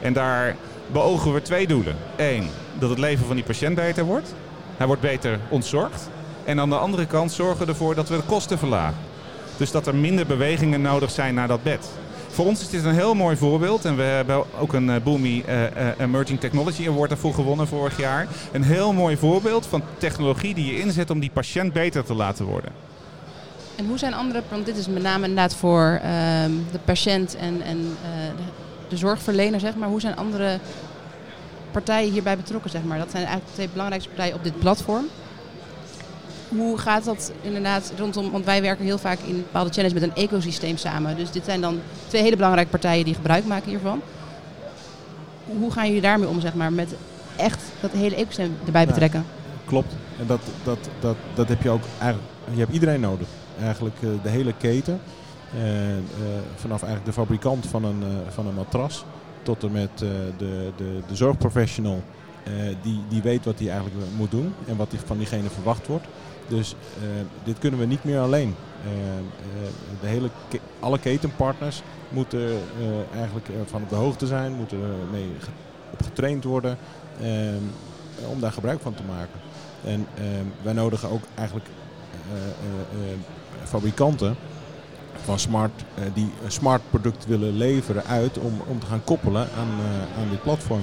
En 0.00 0.12
daar 0.12 0.56
beogen 0.92 1.32
we 1.32 1.42
twee 1.42 1.66
doelen. 1.66 1.96
Eén, 2.16 2.48
dat 2.78 2.90
het 2.90 2.98
leven 2.98 3.26
van 3.26 3.36
die 3.36 3.44
patiënt 3.44 3.74
beter 3.74 4.04
wordt. 4.04 4.34
Hij 4.76 4.86
wordt 4.86 5.02
beter 5.02 5.38
ontzorgd. 5.48 6.08
En 6.44 6.60
aan 6.60 6.70
de 6.70 6.78
andere 6.78 7.06
kant 7.06 7.32
zorgen 7.32 7.66
we 7.66 7.72
ervoor 7.72 7.94
dat 7.94 8.08
we 8.08 8.16
de 8.16 8.22
kosten 8.22 8.58
verlagen. 8.58 8.98
Dus 9.56 9.70
dat 9.70 9.86
er 9.86 9.94
minder 9.94 10.26
bewegingen 10.26 10.82
nodig 10.82 11.10
zijn 11.10 11.34
naar 11.34 11.48
dat 11.48 11.62
bed. 11.62 11.88
Voor 12.34 12.46
ons 12.46 12.60
is 12.60 12.68
dit 12.68 12.84
een 12.84 12.94
heel 12.94 13.14
mooi 13.14 13.36
voorbeeld. 13.36 13.84
En 13.84 13.96
we 13.96 14.02
hebben 14.02 14.44
ook 14.58 14.72
een 14.72 14.88
uh, 14.88 14.96
Boomi 15.04 15.44
uh, 15.48 15.62
uh, 15.62 15.68
Emerging 15.98 16.40
Technology 16.40 16.88
Award 16.88 17.08
daarvoor 17.08 17.34
gewonnen 17.34 17.66
vorig 17.66 17.98
jaar. 17.98 18.26
Een 18.52 18.62
heel 18.62 18.92
mooi 18.92 19.16
voorbeeld 19.16 19.66
van 19.66 19.82
technologie 19.98 20.54
die 20.54 20.66
je 20.66 20.80
inzet 20.80 21.10
om 21.10 21.20
die 21.20 21.30
patiënt 21.30 21.72
beter 21.72 22.04
te 22.04 22.14
laten 22.14 22.44
worden. 22.44 22.72
En 23.76 23.86
hoe 23.86 23.98
zijn 23.98 24.14
andere, 24.14 24.42
want 24.48 24.66
dit 24.66 24.76
is 24.76 24.88
met 24.88 25.02
name 25.02 25.26
inderdaad 25.26 25.54
voor 25.54 26.00
ehm, 26.02 26.50
de 26.72 26.78
patiënt 26.84 27.36
en, 27.36 27.62
en 27.62 27.96
de 28.88 28.96
zorgverlener, 28.96 29.60
zeg 29.60 29.74
maar. 29.74 29.88
Hoe 29.88 30.00
zijn 30.00 30.16
andere 30.16 30.58
partijen 31.70 32.12
hierbij 32.12 32.36
betrokken, 32.36 32.70
zeg 32.70 32.82
maar? 32.82 32.98
Dat 32.98 33.10
zijn 33.10 33.22
eigenlijk 33.22 33.48
de 33.50 33.54
twee 33.54 33.68
belangrijkste 33.68 34.10
partijen 34.10 34.36
op 34.36 34.44
dit 34.44 34.58
platform 34.58 35.04
hoe 36.56 36.78
gaat 36.78 37.04
dat 37.04 37.32
inderdaad 37.42 37.92
rondom, 37.98 38.30
want 38.30 38.44
wij 38.44 38.62
werken 38.62 38.84
heel 38.84 38.98
vaak 38.98 39.18
in 39.18 39.36
bepaalde 39.36 39.72
challenge 39.72 39.94
met 39.94 40.02
een 40.02 40.14
ecosysteem 40.14 40.76
samen. 40.76 41.16
Dus 41.16 41.30
dit 41.30 41.44
zijn 41.44 41.60
dan 41.60 41.80
twee 42.06 42.22
hele 42.22 42.36
belangrijke 42.36 42.70
partijen 42.70 43.04
die 43.04 43.14
gebruik 43.14 43.44
maken 43.44 43.68
hiervan. 43.68 44.00
Hoe 45.44 45.72
gaan 45.72 45.86
jullie 45.86 46.00
daarmee 46.00 46.28
om, 46.28 46.40
zeg 46.40 46.54
maar, 46.54 46.72
met 46.72 46.94
echt 47.36 47.62
dat 47.80 47.90
hele 47.90 48.14
ecosysteem 48.14 48.56
erbij 48.66 48.86
betrekken? 48.86 49.24
Ja, 49.28 49.54
klopt. 49.64 49.94
En 50.18 50.26
dat, 50.26 50.40
dat, 50.64 50.78
dat, 51.00 51.16
dat 51.34 51.48
heb 51.48 51.62
je 51.62 51.70
ook 51.70 51.84
eigenlijk, 51.98 52.32
je 52.52 52.58
hebt 52.58 52.72
iedereen 52.72 53.00
nodig. 53.00 53.26
Eigenlijk 53.60 53.96
uh, 54.00 54.10
de 54.22 54.28
hele 54.28 54.52
keten. 54.58 55.00
Uh, 55.54 55.96
uh, 55.96 56.02
vanaf 56.54 56.82
eigenlijk 56.82 57.04
de 57.04 57.20
fabrikant 57.20 57.66
van 57.66 57.84
een, 57.84 58.02
van 58.28 58.46
een 58.46 58.54
matras 58.54 59.04
tot 59.42 59.62
en 59.62 59.72
met 59.72 59.98
de, 59.98 60.30
de, 60.36 61.00
de 61.06 61.16
zorgprofessional 61.16 62.02
die, 62.82 63.00
die 63.08 63.22
weet 63.22 63.44
wat 63.44 63.58
hij 63.58 63.70
eigenlijk 63.70 64.10
moet 64.16 64.30
doen 64.30 64.54
en 64.66 64.76
wat 64.76 64.94
van 65.04 65.18
diegene 65.18 65.50
verwacht 65.50 65.86
wordt. 65.86 66.06
Dus 66.48 66.74
uh, 66.98 67.04
dit 67.44 67.58
kunnen 67.58 67.80
we 67.80 67.86
niet 67.86 68.04
meer 68.04 68.18
alleen. 68.18 68.54
Uh, 68.84 68.92
uh, 68.92 69.68
de 70.00 70.06
hele 70.06 70.28
alle 70.80 70.98
ketenpartners 70.98 71.82
moeten 72.08 72.58
eigenlijk 73.14 73.48
van 73.64 73.82
op 73.82 73.88
de 73.88 73.94
hoogte 73.94 74.26
zijn, 74.26 74.52
moeten 74.52 74.78
ermee 75.06 75.30
op 75.90 76.02
getraind 76.02 76.44
worden 76.44 76.78
om 78.30 78.40
daar 78.40 78.52
gebruik 78.52 78.80
van 78.80 78.94
te 78.94 79.02
maken. 79.02 79.40
En 79.84 80.06
wij 80.62 80.72
nodigen 80.72 81.10
ook 81.10 81.22
eigenlijk 81.34 81.68
fabrikanten 83.64 84.36
van 85.24 85.38
smart, 85.38 85.84
die 86.14 86.32
een 86.44 86.52
smart 86.52 86.82
product 86.90 87.26
willen 87.26 87.56
leveren 87.56 88.04
uit 88.04 88.38
om, 88.38 88.60
om 88.66 88.78
te 88.80 88.86
gaan 88.86 89.04
koppelen 89.04 89.48
aan, 89.58 89.70
aan 90.18 90.30
dit 90.30 90.42
platform. 90.42 90.82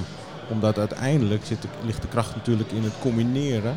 Omdat 0.51 0.77
uiteindelijk 0.77 1.45
zit 1.45 1.61
de, 1.61 1.67
ligt 1.85 2.01
de 2.01 2.07
kracht 2.07 2.35
natuurlijk 2.35 2.71
in 2.71 2.83
het 2.83 2.93
combineren 3.01 3.75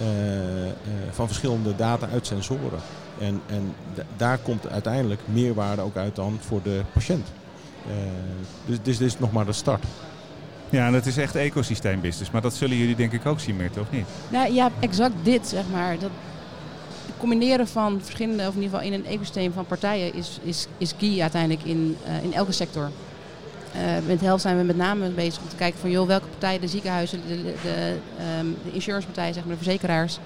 uh, 0.00 0.64
uh, 0.64 0.72
van 1.10 1.26
verschillende 1.26 1.76
data 1.76 2.08
uit 2.08 2.26
sensoren. 2.26 2.80
En, 3.18 3.40
en 3.46 3.74
daar 4.16 4.38
komt 4.38 4.68
uiteindelijk 4.68 5.20
meerwaarde 5.24 5.82
ook 5.82 5.96
uit 5.96 6.16
dan 6.16 6.38
voor 6.40 6.62
de 6.62 6.82
patiënt. 6.92 7.26
Uh, 7.86 7.92
dus, 8.66 8.78
dus 8.82 8.98
dit 8.98 9.06
is 9.06 9.18
nog 9.18 9.32
maar 9.32 9.46
de 9.46 9.52
start. 9.52 9.84
Ja, 10.70 10.86
en 10.86 10.92
dat 10.92 11.06
is 11.06 11.16
echt 11.16 11.34
ecosysteembusiness. 11.34 12.30
Maar 12.30 12.42
dat 12.42 12.54
zullen 12.54 12.76
jullie 12.76 12.96
denk 12.96 13.12
ik 13.12 13.26
ook 13.26 13.40
zien, 13.40 13.56
Meert, 13.56 13.78
of 13.78 13.90
niet? 13.90 14.06
Nou 14.28 14.52
ja, 14.52 14.70
exact 14.80 15.14
dit, 15.22 15.46
zeg 15.46 15.64
maar. 15.72 15.98
Dat, 15.98 16.10
het 17.06 17.16
combineren 17.18 17.68
van 17.68 18.00
verschillende, 18.02 18.48
of 18.48 18.54
in 18.54 18.62
ieder 18.62 18.78
geval 18.78 18.92
in 18.92 19.00
een 19.00 19.06
ecosysteem 19.06 19.52
van 19.52 19.66
partijen, 19.66 20.14
is, 20.14 20.38
is, 20.42 20.66
is 20.78 20.96
key 20.96 21.20
uiteindelijk 21.20 21.64
in, 21.64 21.96
eh, 22.06 22.22
in 22.22 22.32
elke 22.32 22.52
sector. 22.52 22.90
Eh, 23.74 23.80
met 24.06 24.20
helft 24.20 24.42
zijn 24.42 24.56
we 24.56 24.62
met 24.62 24.76
name 24.76 25.08
bezig 25.08 25.42
om 25.42 25.48
te 25.48 25.56
kijken 25.56 25.80
van 25.80 25.90
joh, 25.90 26.06
welke 26.06 26.26
partijen, 26.26 26.60
de 26.60 26.68
ziekenhuizen, 26.68 27.20
de, 27.26 27.36
de, 27.36 27.54
de, 27.62 27.96
ehm, 28.18 28.46
insurancepartijen, 28.74 29.34
zeg 29.34 29.44
maar, 29.44 29.56
de 29.56 29.62
verzekeraars, 29.62 30.18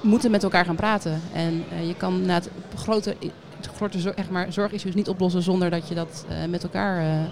moeten 0.00 0.30
met 0.30 0.42
elkaar 0.42 0.64
gaan 0.64 0.76
praten. 0.76 1.20
En 1.32 1.64
eh, 1.70 1.86
je 1.86 1.94
kan 1.94 2.26
na 2.26 2.34
het 2.34 2.48
grote, 2.76 3.16
grote 3.76 4.14
echt 4.14 4.30
maar, 4.30 4.52
zorgissues 4.52 4.94
niet 4.94 5.08
oplossen 5.08 5.42
zonder 5.42 5.70
dat 5.70 5.88
je 5.88 5.94
dat 5.94 6.24
eh, 6.28 6.48
met 6.48 6.62
elkaar 6.62 7.26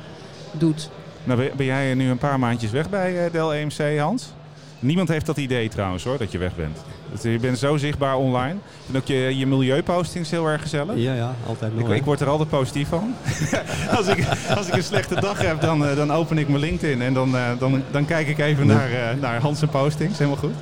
doet. 0.53 0.91
Nou, 1.25 1.51
ben- 1.57 1.67
jij 1.67 1.95
nu 1.95 2.11
een 2.11 2.19
paar 2.19 2.39
maandjes 2.39 2.71
weg 2.71 2.91
bij 2.91 3.31
Dell 3.31 3.51
EMC, 3.61 3.99
Hans? 3.99 4.33
Niemand 4.81 5.09
heeft 5.09 5.27
dat 5.27 5.37
idee 5.37 5.69
trouwens 5.69 6.05
hoor, 6.05 6.19
dat 6.19 6.33
je 6.33 6.39
weg 6.39 6.57
bent. 6.57 6.77
Dat- 7.13 7.23
Je 7.23 7.39
bent 7.39 7.59
zo 7.59 7.77
zichtbaar 7.77 8.17
online. 8.17 8.55
En 8.91 8.97
ook 8.97 9.07
je, 9.07 9.37
je 9.39 9.47
milieupostings 9.47 10.31
heel 10.31 10.47
erg 10.47 10.63
gezellig. 10.63 10.97
Ja, 10.97 11.15
ja, 11.15 11.35
altijd 11.47 11.73
Ik, 11.77 11.81
mooi. 11.85 11.95
ik 11.99 12.05
word 12.05 12.21
er 12.21 12.29
altijd 12.29 12.49
positief 12.49 12.89
van. 12.89 13.15
als, 13.97 14.07
ik, 14.07 14.27
als 14.57 14.67
ik 14.69 14.75
een 14.75 14.83
slechte 14.83 15.21
dag 15.21 15.43
heb, 15.43 15.61
dan, 15.61 15.87
eh, 15.87 15.97
dan 15.97 16.13
open 16.13 16.39
ik 16.39 16.49
mijn 16.49 16.61
LinkedIn 16.61 17.03
en 17.03 17.15
dan, 17.15 17.37
eh, 17.37 17.43
dan, 17.59 17.83
dan 17.91 18.05
kijk 18.05 18.29
ik 18.29 18.39
even 18.39 18.67
Nee. 18.67 18.77
naar, 18.77 18.91
eh, 18.93 19.21
naar 19.21 19.41
Hans' 19.41 19.65
postings. 19.71 20.19
Helemaal 20.19 20.39
goed. 20.41 20.55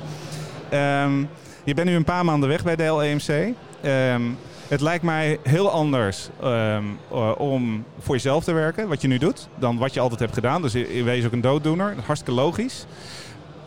Ehm, 0.69 1.19
je 1.63 1.73
bent 1.73 1.87
nu 1.87 1.95
een 1.95 2.03
paar 2.03 2.25
maanden 2.25 2.49
weg 2.49 2.63
bij 2.63 2.75
Dell 2.75 2.97
EMC. 2.99 3.53
Ehm, 3.81 4.21
het 4.67 4.81
lijkt 4.81 5.03
mij 5.03 5.39
heel 5.43 5.71
anders 5.71 6.29
ehm, 6.43 6.83
eh, 7.11 7.31
om 7.37 7.83
voor 7.99 8.15
jezelf 8.15 8.43
te 8.43 8.53
werken, 8.53 8.87
wat 8.87 9.01
je 9.01 9.07
nu 9.07 9.17
doet, 9.17 9.47
dan 9.59 9.77
wat 9.77 9.93
je 9.93 9.99
altijd 9.99 10.19
hebt 10.19 10.33
gedaan. 10.33 10.61
Dus 10.61 10.73
wees 11.03 11.25
ook 11.25 11.31
een 11.31 11.41
dooddoener. 11.41 11.95
Hartstikke 12.05 12.41
logisch. 12.41 12.85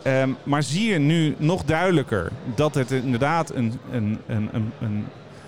Ehm, 0.03 0.29
maar 0.43 0.63
zie 0.63 0.91
je 0.91 0.99
nu 0.99 1.35
nog 1.37 1.63
duidelijker 1.63 2.31
dat 2.55 2.75
het 2.75 2.91
inderdaad 2.91 3.55
een, 3.55 3.79
een, 3.91 4.19
een, 4.27 4.49
een, 4.79 5.05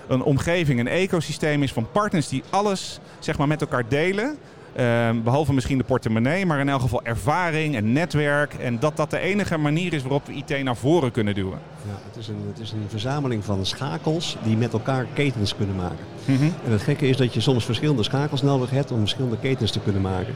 een, 0.07 0.21
omgeving, 0.21 0.79
een 0.79 0.87
ecosysteem 0.87 1.63
is 1.63 1.73
van 1.73 1.91
partners 1.91 2.27
die 2.27 2.43
alles 2.49 2.99
zeg 3.19 3.37
maar, 3.37 3.47
met 3.47 3.61
elkaar 3.61 3.87
delen. 3.87 4.37
Ehm, 4.75 5.21
behalve 5.23 5.53
misschien 5.53 5.77
de 5.77 5.83
portemonnee, 5.83 6.45
maar 6.45 6.59
in 6.59 6.69
elk 6.69 6.81
geval 6.81 7.03
ervaring 7.03 7.75
en 7.75 7.93
netwerk. 7.93 8.53
En 8.53 8.79
dat 8.79 8.97
dat 8.97 9.09
de 9.09 9.19
enige 9.19 9.57
manier 9.57 9.93
is 9.93 10.01
waarop 10.01 10.25
we 10.25 10.33
IT 10.33 10.63
naar 10.63 10.75
voren 10.75 11.11
kunnen 11.11 11.33
duwen. 11.33 11.59
Ja, 11.85 11.99
het, 12.07 12.17
is 12.17 12.27
een, 12.27 12.43
het 12.47 12.59
is 12.59 12.71
een 12.71 12.85
verzameling 12.87 13.43
van 13.43 13.65
schakels 13.65 14.37
die 14.43 14.57
met 14.57 14.73
elkaar 14.73 15.05
ketens 15.13 15.55
kunnen 15.55 15.75
maken. 15.75 16.05
Mhm. 16.25 16.43
En 16.43 16.71
het 16.71 16.81
gekke 16.81 17.07
is 17.07 17.17
dat 17.17 17.33
je 17.33 17.39
soms 17.39 17.65
verschillende 17.65 18.03
schakels 18.03 18.41
nodig 18.41 18.69
hebt 18.69 18.91
om 18.91 18.99
verschillende 18.99 19.37
ketens 19.37 19.71
te 19.71 19.79
kunnen 19.79 20.01
maken. 20.01 20.33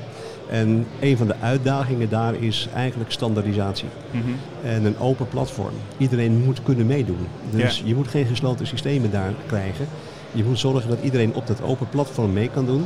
En 0.49 0.87
een 0.99 1.17
van 1.17 1.27
de 1.27 1.35
uitdagingen 1.41 2.09
daar 2.09 2.35
is 2.35 2.67
eigenlijk 2.73 3.11
standaardisatie. 3.11 3.89
Mhm. 4.11 4.23
En 4.63 4.85
een 4.85 4.99
open 4.99 5.27
platform. 5.27 5.73
Iedereen 5.97 6.43
moet 6.45 6.63
kunnen 6.63 6.85
meedoen. 6.85 7.27
Dus 7.51 7.81
je 7.85 7.95
moet 7.95 8.07
geen 8.07 8.25
gesloten 8.25 8.67
systemen 8.67 9.11
daar 9.11 9.33
krijgen. 9.47 9.87
Je 10.31 10.43
moet 10.43 10.59
zorgen 10.59 10.89
dat 10.89 10.99
iedereen 11.01 11.33
op 11.33 11.47
dat 11.47 11.61
open 11.61 11.89
platform 11.89 12.33
mee 12.33 12.49
kan 12.49 12.65
doen. 12.65 12.85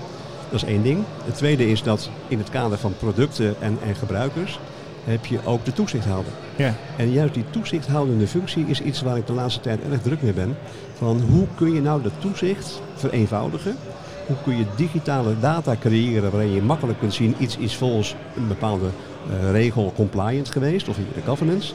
Dat 0.50 0.64
is 0.64 0.70
één 0.70 0.84
ding. 0.84 1.04
Het 1.26 1.36
tweede 1.36 1.70
is 1.70 1.84
dat 1.84 2.10
in 2.28 2.38
het 2.38 2.50
kader 2.50 2.78
van 2.78 2.94
producten 3.00 3.56
en, 3.60 3.78
en 3.86 3.96
gebruikers 3.96 4.60
heb 5.04 5.26
je 5.26 5.40
ook 5.44 5.66
de 5.66 5.74
toezichthouder. 5.74 6.32
Ja. 6.56 6.76
En 6.98 7.12
juist 7.12 7.34
die 7.34 7.46
toezichthoudende 7.50 8.28
functie 8.28 8.66
is 8.68 8.82
iets 8.82 9.02
waar 9.02 9.18
ik 9.18 9.28
de 9.28 9.34
laatste 9.34 9.62
tijd 9.62 9.80
erg 9.92 10.02
druk 10.02 10.22
mee 10.22 10.34
ben. 10.34 10.58
Van 10.94 11.22
hoe 11.32 11.48
kun 11.56 11.74
je 11.74 11.82
nou 11.82 12.02
de 12.02 12.12
toezicht 12.20 12.82
vereenvoudigen? 12.96 13.76
Hoe 14.28 14.36
kun 14.44 14.58
je 14.58 14.66
digitale 14.76 15.40
data 15.40 15.76
creëren 15.80 16.32
waarin 16.32 16.54
je 16.54 16.62
makkelijk 16.62 17.00
kunt 17.00 17.14
zien 17.14 17.36
iets 17.40 17.58
is 17.58 17.76
volgens 17.76 18.16
een 18.36 18.48
bepaalde 18.48 18.88
eh, 19.30 19.52
regel 19.52 19.94
compliant 19.96 20.52
geweest 20.52 20.88
of 20.88 20.98
in 20.98 21.06
governance. 21.26 21.74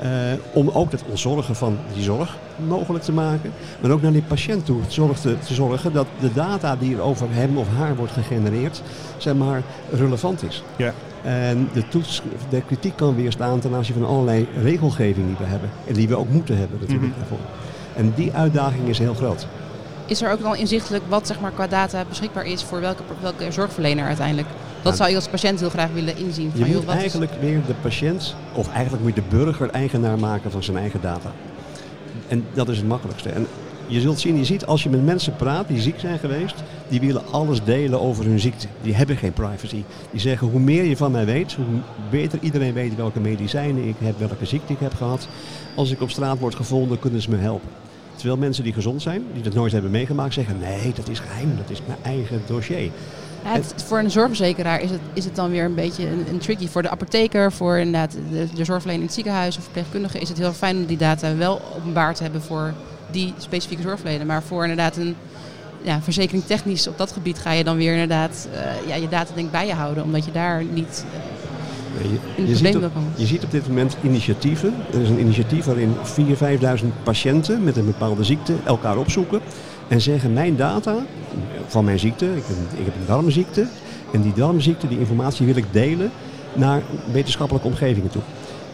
Eh, 0.00 0.08
om 0.52 0.68
ook 0.68 0.90
het 0.92 1.02
ontzorgen 1.08 1.54
van 1.56 1.78
die 1.94 2.02
zorg 2.02 2.36
mogelijk 2.66 3.04
te 3.04 3.12
maken. 3.12 3.52
Maar 3.80 3.90
ook 3.90 4.02
naar 4.02 4.12
die 4.12 4.22
patiënt 4.22 4.64
toe 4.66 4.80
zorg 4.88 5.18
te, 5.18 5.38
te 5.46 5.54
zorgen 5.54 5.92
dat 5.92 6.06
de 6.20 6.32
data 6.32 6.76
die 6.76 6.94
er 6.94 7.00
over 7.00 7.26
hem 7.30 7.58
of 7.58 7.66
haar 7.76 7.96
wordt 7.96 8.12
gegenereerd, 8.12 8.82
zeg 9.16 9.34
maar, 9.34 9.62
relevant 9.92 10.42
is. 10.42 10.62
Ja. 10.76 10.92
En 11.22 11.68
de, 11.72 11.88
toets, 11.88 12.22
de 12.48 12.62
kritiek 12.66 12.96
kan 12.96 13.14
weerstaan 13.14 13.58
ten 13.60 13.74
aanzien 13.74 13.94
van 13.94 14.06
allerlei 14.06 14.48
regelgeving 14.62 15.26
die 15.26 15.36
we 15.38 15.44
hebben. 15.44 15.70
En 15.86 15.94
die 15.94 16.08
we 16.08 16.16
ook 16.16 16.28
moeten 16.28 16.58
hebben 16.58 16.78
natuurlijk 16.80 17.08
Mhm. 17.10 17.18
daarvoor. 17.18 17.38
En 17.96 18.12
die 18.16 18.32
uitdaging 18.32 18.88
is 18.88 18.98
heel 18.98 19.14
groot. 19.14 19.46
Is 20.06 20.22
er 20.22 20.32
ook 20.32 20.42
dan 20.42 20.56
inzichtelijk 20.56 21.04
wat 21.08 21.26
zeg 21.26 21.40
maar, 21.40 21.50
qua 21.50 21.66
data 21.66 22.04
beschikbaar 22.08 22.44
is 22.46 22.62
voor 22.62 22.80
welke, 22.80 23.02
welke 23.20 23.52
zorgverlener 23.52 24.04
uiteindelijk? 24.06 24.48
Dat 24.86 24.96
zou 24.96 25.10
je 25.10 25.16
als 25.16 25.28
patiënt 25.28 25.60
heel 25.60 25.70
graag 25.70 25.90
willen 25.92 26.16
inzien. 26.16 26.50
Je 26.54 26.58
Van, 26.60 26.70
joh, 26.70 26.76
moet 26.84 26.94
is- 26.94 27.00
eigenlijk 27.00 27.32
weer 27.40 27.60
de 27.66 27.74
patiënt, 27.82 28.34
of 28.54 28.68
eigenlijk 28.72 29.02
moet 29.04 29.14
je 29.14 29.20
de 29.20 29.36
burger 29.36 29.70
eigenaar 29.70 30.18
maken 30.18 30.50
van 30.50 30.62
zijn 30.62 30.76
eigen 30.76 31.00
data. 31.00 31.32
En 32.28 32.44
dat 32.54 32.68
is 32.68 32.76
het 32.76 32.86
makkelijkste. 32.86 33.28
En 33.28 33.46
je 33.86 34.00
zult 34.00 34.20
zien, 34.20 34.36
je 34.36 34.44
ziet 34.44 34.66
als 34.66 34.82
je 34.82 34.90
met 34.90 35.04
mensen 35.04 35.36
praat 35.36 35.68
die 35.68 35.80
ziek 35.80 36.00
zijn 36.00 36.18
geweest, 36.18 36.54
die 36.88 37.00
willen 37.00 37.22
alles 37.30 37.64
delen 37.64 38.00
over 38.00 38.24
hun 38.24 38.40
ziekte. 38.40 38.66
Die 38.82 38.94
hebben 38.94 39.16
geen 39.16 39.32
privacy. 39.32 39.82
Die 40.10 40.20
zeggen 40.20 40.48
hoe 40.48 40.60
meer 40.60 40.84
je 40.84 40.96
van 40.96 41.10
mij 41.10 41.24
weet, 41.24 41.52
hoe 41.52 41.64
beter 42.10 42.38
iedereen 42.42 42.72
weet 42.72 42.96
welke 42.96 43.20
medicijnen 43.20 43.88
ik 43.88 43.94
heb, 43.98 44.18
welke 44.18 44.46
ziekte 44.46 44.72
ik 44.72 44.78
heb 44.80 44.94
gehad. 44.94 45.28
Als 45.74 45.90
ik 45.90 46.00
op 46.02 46.10
straat 46.10 46.38
word 46.38 46.54
gevonden, 46.54 46.98
kunnen 46.98 47.22
ze 47.22 47.30
me 47.30 47.36
helpen. 47.36 47.68
Terwijl 48.14 48.38
mensen 48.38 48.64
die 48.64 48.72
gezond 48.72 49.02
zijn, 49.02 49.22
die 49.32 49.42
dat 49.42 49.54
nooit 49.54 49.72
hebben 49.72 49.90
meegemaakt, 49.90 50.34
zeggen 50.34 50.58
nee, 50.58 50.92
dat 50.94 51.08
is 51.08 51.18
geheim, 51.18 51.56
dat 51.56 51.70
is 51.70 51.80
mijn 51.86 51.98
eigen 52.02 52.40
dossier. 52.46 52.90
Ja, 53.46 53.52
het- 53.52 53.74
voor 53.86 53.98
een 53.98 54.10
zorgverzekeraar 54.10 54.80
is 54.80 54.90
het, 54.90 55.00
is 55.12 55.24
het 55.24 55.36
dan 55.36 55.50
weer 55.50 55.64
een 55.64 55.74
beetje 55.74 56.06
een, 56.06 56.24
een 56.30 56.38
tricky. 56.38 56.68
Voor 56.68 56.82
de 56.82 56.90
apotheker, 56.90 57.52
voor 57.52 57.76
inderdaad 57.78 58.12
de, 58.30 58.46
de 58.54 58.64
zorgverlener 58.64 58.94
in 59.00 59.06
het 59.06 59.14
ziekenhuis 59.14 59.56
of 59.56 59.62
verpleegkundige 59.62 60.18
is 60.18 60.28
het 60.28 60.38
heel 60.38 60.52
fijn 60.52 60.76
om 60.76 60.84
die 60.86 60.96
data 60.96 61.36
wel 61.36 61.60
openbaar 61.76 62.14
te 62.14 62.22
hebben 62.22 62.42
voor 62.42 62.72
die 63.10 63.34
specifieke 63.38 63.82
zorgverlener. 63.82 64.26
Maar 64.26 64.42
voor 64.42 64.62
inderdaad 64.62 64.96
een 64.96 65.16
ja, 65.82 66.00
verzekering 66.02 66.44
technisch 66.44 66.86
op 66.86 66.98
dat 66.98 67.12
gebied 67.12 67.38
ga 67.38 67.52
je 67.52 67.64
dan 67.64 67.76
weer 67.76 67.92
inderdaad 67.92 68.48
eh, 68.52 68.88
ja, 68.88 68.94
je 68.94 69.08
data 69.08 69.34
denk 69.34 69.50
bij 69.50 69.66
je 69.66 69.72
houden. 69.74 70.04
Omdat 70.04 70.24
je 70.24 70.32
daar 70.32 70.64
niet 70.72 71.04
eh, 71.98 72.02
Je, 72.02 72.08
in 72.36 72.42
je 72.44 72.48
het 72.50 72.58
ziet 72.58 72.76
op, 72.76 72.90
je 73.14 73.26
ziet 73.26 73.44
op 73.44 73.50
dit 73.50 73.68
moment 73.68 73.96
initiatieven. 74.02 74.74
Er 74.92 75.00
is 75.00 75.08
een 75.08 75.20
initiatief 75.20 75.64
waarin 75.64 75.94
4.000, 76.78 76.80
5.000 76.80 76.86
patiënten 77.02 77.64
met 77.64 77.76
een 77.76 77.86
bepaalde 77.86 78.24
ziekte 78.24 78.52
elkaar 78.64 78.96
opzoeken. 78.96 79.40
En 79.88 80.00
zeggen 80.00 80.32
mijn 80.32 80.56
data 80.56 80.96
van 81.66 81.84
mijn 81.84 81.98
ziekte, 81.98 82.26
ik, 82.26 82.44
ik 82.78 82.84
heb 82.84 82.94
een 82.94 83.06
darmziekte. 83.06 83.66
En 84.12 84.22
die 84.22 84.32
darmziekte, 84.32 84.88
die 84.88 84.98
informatie 84.98 85.46
wil 85.46 85.56
ik 85.56 85.72
delen 85.72 86.10
naar 86.52 86.82
wetenschappelijke 87.12 87.68
omgevingen 87.68 88.10
toe. 88.10 88.22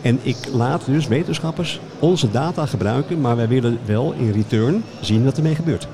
En 0.03 0.19
ik 0.23 0.37
laat 0.53 0.87
dus 0.87 1.07
wetenschappers 1.07 1.81
onze 1.99 2.31
data 2.31 2.67
gebruiken, 2.67 3.21
maar 3.21 3.37
wij 3.37 3.49
willen 3.49 3.79
wel 3.85 4.13
in 4.13 4.33
return 4.33 4.85
zien 5.01 5.25
wat 5.25 5.37
ermee 5.37 5.55
gebeurt. 5.55 5.89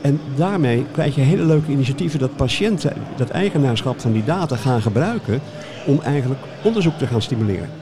En 0.00 0.20
daarmee 0.36 0.86
krijg 0.92 1.14
je 1.14 1.20
hele 1.20 1.44
leuke 1.44 1.70
initiatieven 1.70 2.18
dat 2.18 2.36
patiënten 2.36 2.92
dat 3.16 3.30
eigenaarschap 3.30 4.00
van 4.00 4.12
die 4.12 4.24
data 4.24 4.56
gaan 4.56 4.82
gebruiken 4.82 5.40
om 5.86 6.00
eigenlijk 6.00 6.40
onderzoek 6.62 6.98
te 6.98 7.06
gaan 7.06 7.22
stimuleren. 7.22 7.81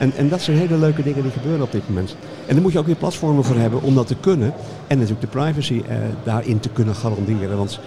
En, 0.00 0.12
en 0.16 0.28
dat 0.28 0.40
zijn 0.40 0.56
hele 0.56 0.78
leuke 0.78 1.02
dingen 1.02 1.22
die 1.22 1.30
gebeuren 1.30 1.62
op 1.62 1.72
dit 1.72 1.88
moment. 1.88 2.16
En 2.46 2.54
daar 2.54 2.62
moet 2.62 2.72
je 2.72 2.78
ook 2.78 2.86
weer 2.86 2.96
platformen 2.96 3.44
voor 3.44 3.56
hebben 3.56 3.82
om 3.82 3.94
dat 3.94 4.06
te 4.06 4.16
kunnen. 4.20 4.52
En 4.86 4.98
natuurlijk 4.98 5.32
de 5.32 5.38
privacy 5.38 5.82
eh, 5.88 5.96
daarin 6.24 6.60
te 6.60 6.68
kunnen 6.68 6.94
garanderen. 6.94 7.56
Want 7.56 7.80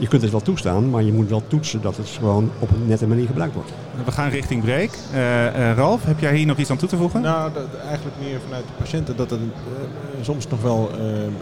je 0.00 0.08
kunt 0.08 0.22
het 0.22 0.30
wel 0.30 0.40
toestaan, 0.40 0.90
maar 0.90 1.02
je 1.02 1.12
moet 1.12 1.28
wel 1.28 1.42
toetsen 1.46 1.82
dat 1.82 1.96
het 1.96 2.08
gewoon 2.08 2.50
op 2.58 2.70
een 2.70 2.86
nette 2.86 3.06
manier 3.06 3.26
gebruikt 3.26 3.54
wordt. 3.54 3.70
We 4.04 4.12
gaan 4.12 4.28
richting 4.28 4.62
break. 4.62 4.90
Eh, 5.12 5.70
eh, 5.70 5.76
Ralf, 5.76 6.04
heb 6.04 6.20
jij 6.20 6.36
hier 6.36 6.46
nog 6.46 6.56
iets 6.56 6.70
aan 6.70 6.76
toe 6.76 6.88
te 6.88 6.96
voegen? 6.96 7.20
Nou, 7.20 7.52
dat, 7.52 7.66
eigenlijk 7.86 8.16
meer 8.22 8.40
vanuit 8.40 8.64
de 8.64 8.72
patiënten 8.78 9.16
dat 9.16 9.30
er 9.30 9.38
eh, 9.38 10.24
soms 10.24 10.48
nog 10.48 10.62
wel 10.62 10.90
een 10.98 11.34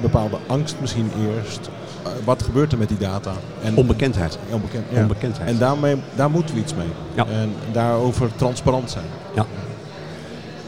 bepaalde 0.00 0.36
angst 0.46 0.76
misschien 0.80 1.10
eerst. 1.36 1.70
Wat 2.24 2.42
gebeurt 2.42 2.72
er 2.72 2.78
met 2.78 2.88
die 2.88 2.98
data? 2.98 3.32
En, 3.62 3.76
Onbekendheid. 3.76 4.38
Onbekend, 4.50 4.84
ja. 4.90 5.00
Onbekendheid. 5.00 5.48
En 5.48 5.58
daarmee, 5.58 5.96
daar 6.14 6.30
moeten 6.30 6.54
we 6.54 6.60
iets 6.60 6.74
mee. 6.74 6.88
Ja. 7.14 7.26
En 7.26 7.52
daarover 7.72 8.30
transparant 8.36 8.90
zijn. 8.90 9.04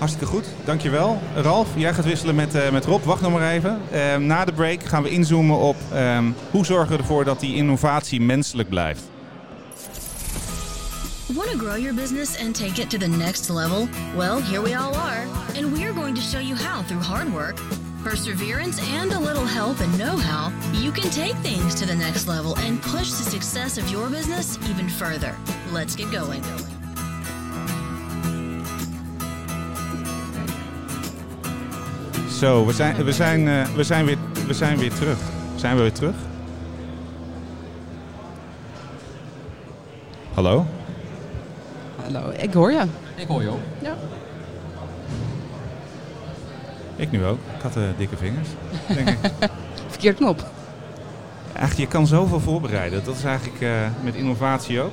Hartstikke 0.01 0.27
goed, 0.27 0.45
dankjewel. 0.65 1.21
Ralf, 1.35 1.69
jij 1.77 1.95
gaat 1.95 2.05
wisselen 2.05 2.35
met, 2.35 2.55
eh, 2.55 2.71
met 2.71 2.85
Rob. 2.85 3.05
Wacht 3.05 3.21
nog 3.21 3.33
maar 3.33 3.51
even. 3.51 3.79
Eh, 3.91 4.17
na 4.17 4.45
de 4.45 4.53
break 4.53 4.85
gaan 4.85 5.03
we 5.03 5.11
inzoomen 5.11 5.57
op 5.57 5.77
ehm, 5.93 6.25
hoe 6.51 6.65
zorgen 6.65 6.89
we 6.93 6.99
ervoor 6.99 7.25
dat 7.25 7.41
die 7.41 7.55
innovatie 7.55 8.21
menselijk 8.21 8.69
blijft. 8.69 9.03
Want 11.27 11.51
to 11.51 11.59
grow 11.59 11.77
your 11.77 11.95
business 11.95 12.39
and 12.39 12.55
take 12.55 12.81
it 12.81 12.91
to 12.91 12.99
the 12.99 13.09
next 13.09 13.49
level? 13.49 13.89
Well, 14.17 14.43
here 14.43 14.63
we 14.63 14.79
all 14.79 14.95
are, 14.95 15.25
and 15.57 15.79
we 15.79 15.85
are 15.85 15.93
going 15.95 16.15
to 16.15 16.23
show 16.23 16.41
you 16.41 16.57
how 16.57 16.87
through 16.87 17.07
hard 17.07 17.31
work, 17.31 17.59
perseverance, 18.03 18.81
and 19.01 19.13
a 19.13 19.19
little 19.19 19.45
help 19.45 19.81
and 19.81 19.99
know 19.99 20.17
how, 20.17 20.53
you 20.73 20.91
can 20.93 21.11
take 21.11 21.35
things 21.43 21.75
to 21.75 21.87
the 21.87 21.95
next 21.95 22.27
level 22.27 22.57
and 22.59 22.81
push 22.83 23.11
the 23.11 23.25
success 23.31 23.79
of 23.79 23.89
your 23.91 24.09
business 24.09 24.59
even 24.69 24.89
further. 24.89 25.35
Let's 25.73 25.95
get 25.97 26.11
going. 26.11 26.43
Zo, 32.29 32.67
we 32.67 32.73
zijn, 32.73 33.05
we 33.05 33.13
zijn, 33.13 33.49
eh, 33.49 33.75
we 33.75 33.85
zijn, 33.85 34.05
weer, 34.05 34.19
we 34.47 34.55
zijn 34.55 34.79
weer 34.79 34.95
terug. 34.95 35.19
Zijn 35.57 35.77
we 35.77 35.83
weer 35.83 35.93
terug? 35.93 36.15
Hallo? 40.35 40.67
Hallo, 42.03 42.31
ik 42.31 42.53
hoor 42.53 42.73
je. 42.73 42.83
Ik 43.17 43.27
hoor 43.27 43.43
je 43.43 43.49
ook. 43.49 43.61
Ja. 43.83 43.97
Ik 47.01 47.11
nu 47.11 47.25
ook. 47.25 47.39
Ik 47.57 47.63
had 47.63 47.77
eh, 47.77 47.83
dikke 47.97 48.17
vingers, 48.17 48.49
denk 48.87 49.09
ik. 49.09 49.19
Verkeerd 49.89 50.17
knop. 50.17 50.45
Eigenlijk, 51.53 51.77
je 51.77 51.87
kan 51.87 52.07
zoveel 52.07 52.41
voorbereiden. 52.41 53.05
Dat 53.05 53.17
is 53.17 53.25
eigenlijk 53.25 53.61
eh, 53.61 53.71
met 54.03 54.15
innovatie 54.15 54.81
ook. 54.81 54.93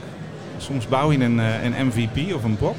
Soms 0.57 0.87
bouw 0.87 1.11
je 1.11 1.23
een, 1.23 1.39
eh, 1.39 1.63
een 1.63 1.85
MVP 1.87 2.33
of 2.33 2.43
een 2.43 2.57
POC. 2.57 2.75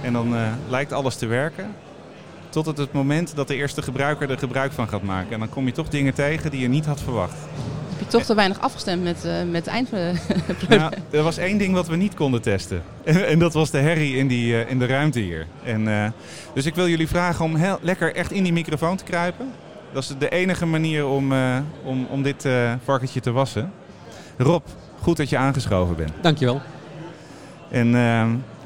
En 0.00 0.12
dan 0.12 0.34
lijkt 0.68 0.92
alles 0.92 1.16
te 1.16 1.26
werken. 1.26 1.74
Tot 2.48 2.66
het, 2.66 2.78
het 2.78 2.92
moment 2.92 3.36
dat 3.36 3.48
de 3.48 3.54
eerste 3.54 3.82
gebruiker 3.82 4.30
er 4.30 4.38
gebruik 4.38 4.72
van 4.72 4.88
gaat 4.88 5.02
maken. 5.02 5.32
En 5.32 5.38
dan 5.38 5.48
kom 5.48 5.66
je 5.66 5.72
toch 5.72 5.88
dingen 5.88 6.14
tegen 6.14 6.50
die 6.50 6.60
je 6.60 6.68
niet 6.68 6.86
had 6.86 7.00
verwacht. 7.00 7.36
Heb 7.98 8.10
je 8.10 8.12
toch 8.12 8.26
te 8.26 8.34
weinig 8.34 8.60
afgestemd 8.60 9.02
met, 9.02 9.24
eh 9.24 9.42
met 9.50 9.64
de 9.64 9.70
eind... 9.70 9.90
Nou, 10.68 10.92
er 11.10 11.22
was 11.22 11.36
één 11.36 11.58
ding 11.58 11.74
wat 11.74 11.88
we 11.88 11.96
niet 11.96 12.14
konden 12.14 12.42
testen. 12.42 12.82
En, 13.04 13.26
en 13.26 13.38
dat 13.38 13.52
was 13.52 13.70
de 13.70 13.78
herrie 13.78 14.16
in, 14.16 14.28
die, 14.28 14.62
eh, 14.62 14.70
in 14.70 14.78
de 14.78 14.86
ruimte 14.86 15.20
hier. 15.20 15.46
En, 15.64 15.88
eh, 15.88 16.10
dus 16.54 16.66
ik 16.66 16.74
wil 16.74 16.88
jullie 16.88 17.08
vragen 17.08 17.44
om 17.44 17.54
heel, 17.54 17.78
lekker 17.82 18.14
echt 18.14 18.32
in 18.32 18.42
die 18.42 18.52
microfoon 18.52 18.96
te 18.96 19.04
kruipen. 19.04 19.52
Dat 19.92 20.02
is 20.02 20.14
de 20.18 20.28
enige 20.28 20.66
manier 20.66 21.06
om, 21.06 21.32
eh, 21.32 21.58
om, 21.84 22.06
om 22.10 22.22
dit 22.22 22.44
eh 22.44 22.72
varkentje 22.84 23.20
te 23.20 23.32
wassen. 23.32 23.72
Rob, 24.36 24.64
goed 25.00 25.16
dat 25.16 25.28
je 25.28 25.36
aangeschoven 25.36 25.96
bent. 25.96 26.12
Dankjewel. 26.20 26.60
En 27.70 27.94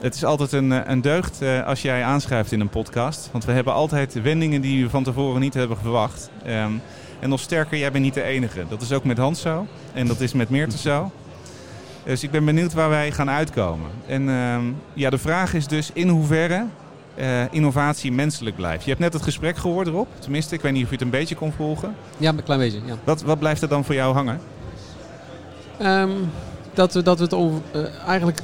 het 0.03 0.15
is 0.15 0.25
altijd 0.25 0.53
een, 0.53 0.91
een 0.91 1.01
deugd 1.01 1.43
eh, 1.43 1.67
als 1.67 1.83
jij 1.83 2.05
aanschrijft 2.05 2.53
in 2.53 2.61
een 2.61 2.69
podcast. 2.69 3.29
Want 3.33 3.45
we 3.45 3.53
hebben 3.53 3.73
altijd 3.73 4.23
wendingen 4.23 4.61
die 4.61 4.85
we 4.85 4.91
van 4.91 5.03
tevoren 5.03 5.41
niet 5.41 5.55
hebben 5.55 5.77
verwacht. 5.77 6.31
Ehm, 6.45 6.73
en 7.23 7.29
nog 7.29 7.41
sterker, 7.41 7.79
jij 7.79 7.93
bent 7.93 8.05
niet 8.05 8.15
de 8.15 8.23
enige. 8.23 8.65
Dat 8.69 8.83
is 8.83 8.93
ook 8.93 9.05
met 9.05 9.19
Hans 9.19 9.41
zo. 9.41 9.67
En 9.93 10.07
dat 10.07 10.21
is 10.21 10.33
met 10.33 10.49
Meerte 10.51 10.79
zo. 10.79 11.11
Dus 12.05 12.23
ik 12.23 12.31
ben 12.31 12.45
benieuwd 12.45 12.73
waar 12.73 12.89
wij 12.89 13.13
gaan 13.13 13.31
uitkomen. 13.31 13.91
En 14.07 14.29
ehm, 14.29 14.63
ja, 14.93 15.11
de 15.11 15.19
vraag 15.19 15.55
is 15.55 15.67
dus 15.67 15.91
in 15.93 16.09
hoeverre 16.09 16.65
eh, 17.15 17.43
innovatie 17.51 18.13
menselijk 18.13 18.57
blijft. 18.57 18.83
Je 18.85 18.89
hebt 18.89 19.03
net 19.03 19.13
het 19.13 19.23
gesprek 19.23 19.57
gehoord 19.57 19.87
erop. 19.87 20.09
Tenminste, 20.19 20.55
ik 20.55 20.61
weet 20.61 20.73
niet 20.73 20.83
of 20.83 20.89
je 20.89 20.95
het 20.95 21.05
een 21.05 21.11
beetje 21.11 21.35
kon 21.35 21.53
volgen. 21.53 21.95
Ja, 22.17 22.29
een 22.29 22.43
klein 22.43 22.61
beetje. 22.61 22.81
Ja. 22.85 22.95
Wat, 23.05 23.23
wat 23.23 23.39
blijft 23.39 23.63
er 23.63 23.69
dan 23.69 23.85
voor 23.85 23.95
jou 23.95 24.15
hangen? 24.15 24.41
Ehm, 25.79 26.11
dat, 26.75 26.95
we, 26.95 27.03
dat 27.03 27.19
we 27.19 27.25
het 27.25 27.35
over, 27.35 27.61
eh, 27.73 27.81
eigenlijk 28.07 28.41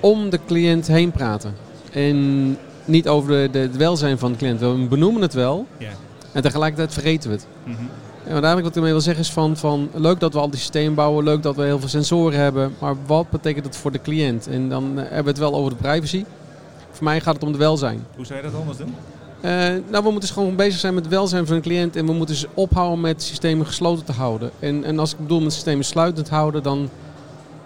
om 0.00 0.30
de 0.30 0.40
cliënt 0.46 0.86
heen 0.86 1.10
praten. 1.10 1.54
En 1.92 2.58
niet 2.84 3.08
over 3.08 3.30
de, 3.30 3.48
de, 3.52 3.58
het 3.58 3.76
welzijn 3.76 4.18
van 4.18 4.32
de 4.32 4.38
cliënt. 4.38 4.60
We 4.60 4.86
benoemen 4.88 5.22
het 5.22 5.34
wel 5.34 5.66
Ja. 5.78 5.90
en 6.32 6.42
tegelijkertijd 6.42 6.92
vergeten 6.92 7.30
we 7.30 7.36
het. 7.36 7.46
Mhm. 7.64 7.82
En 8.24 8.32
wat 8.32 8.42
eigenlijk 8.42 8.62
wat 8.62 8.70
ik 8.70 8.76
ermee 8.76 8.92
wil 8.92 9.00
zeggen 9.00 9.22
is 9.22 9.32
van, 9.32 9.56
van 9.56 9.88
leuk 9.94 10.20
dat 10.20 10.32
we 10.32 10.38
al 10.38 10.50
die 10.50 10.58
systemen 10.58 10.94
bouwen, 10.94 11.24
leuk 11.24 11.42
dat 11.42 11.56
we 11.56 11.62
heel 11.62 11.78
veel 11.78 11.88
sensoren 11.88 12.38
hebben, 12.38 12.74
maar 12.78 12.94
wat 13.06 13.30
betekent 13.30 13.64
het 13.64 13.76
voor 13.76 13.92
de 13.92 14.00
cliënt? 14.00 14.46
En 14.46 14.68
dan 14.68 14.84
eh, 14.84 14.96
hebben 14.96 15.24
we 15.24 15.28
het 15.28 15.38
wel 15.38 15.54
over 15.54 15.70
de 15.70 15.76
privacy. 15.76 16.24
Voor 16.90 17.04
mij 17.04 17.20
gaat 17.20 17.34
het 17.34 17.42
om 17.42 17.52
de 17.52 17.58
welzijn. 17.58 18.04
Hoe 18.16 18.26
zou 18.26 18.38
je 18.38 18.44
dat 18.50 18.60
anders 18.60 18.78
doen? 18.78 18.94
Eh, 19.40 19.50
nou, 19.50 19.80
we 19.90 20.00
moeten 20.02 20.20
dus 20.20 20.30
gewoon 20.30 20.56
bezig 20.56 20.80
zijn 20.80 20.94
met 20.94 21.04
het 21.04 21.12
welzijn 21.12 21.46
van 21.46 21.56
de 21.56 21.62
cliënt 21.62 21.96
en 21.96 22.06
we 22.06 22.12
moeten 22.12 22.34
dus 22.34 22.46
ophouden 22.54 23.00
met 23.00 23.22
systemen 23.22 23.66
gesloten 23.66 24.04
te 24.04 24.12
houden. 24.12 24.50
En, 24.58 24.84
en 24.84 24.98
als 24.98 25.12
ik 25.12 25.18
bedoel 25.18 25.40
met 25.40 25.52
systemen 25.52 25.84
sluitend 25.84 26.28
houden, 26.28 26.62
dan 26.62 26.88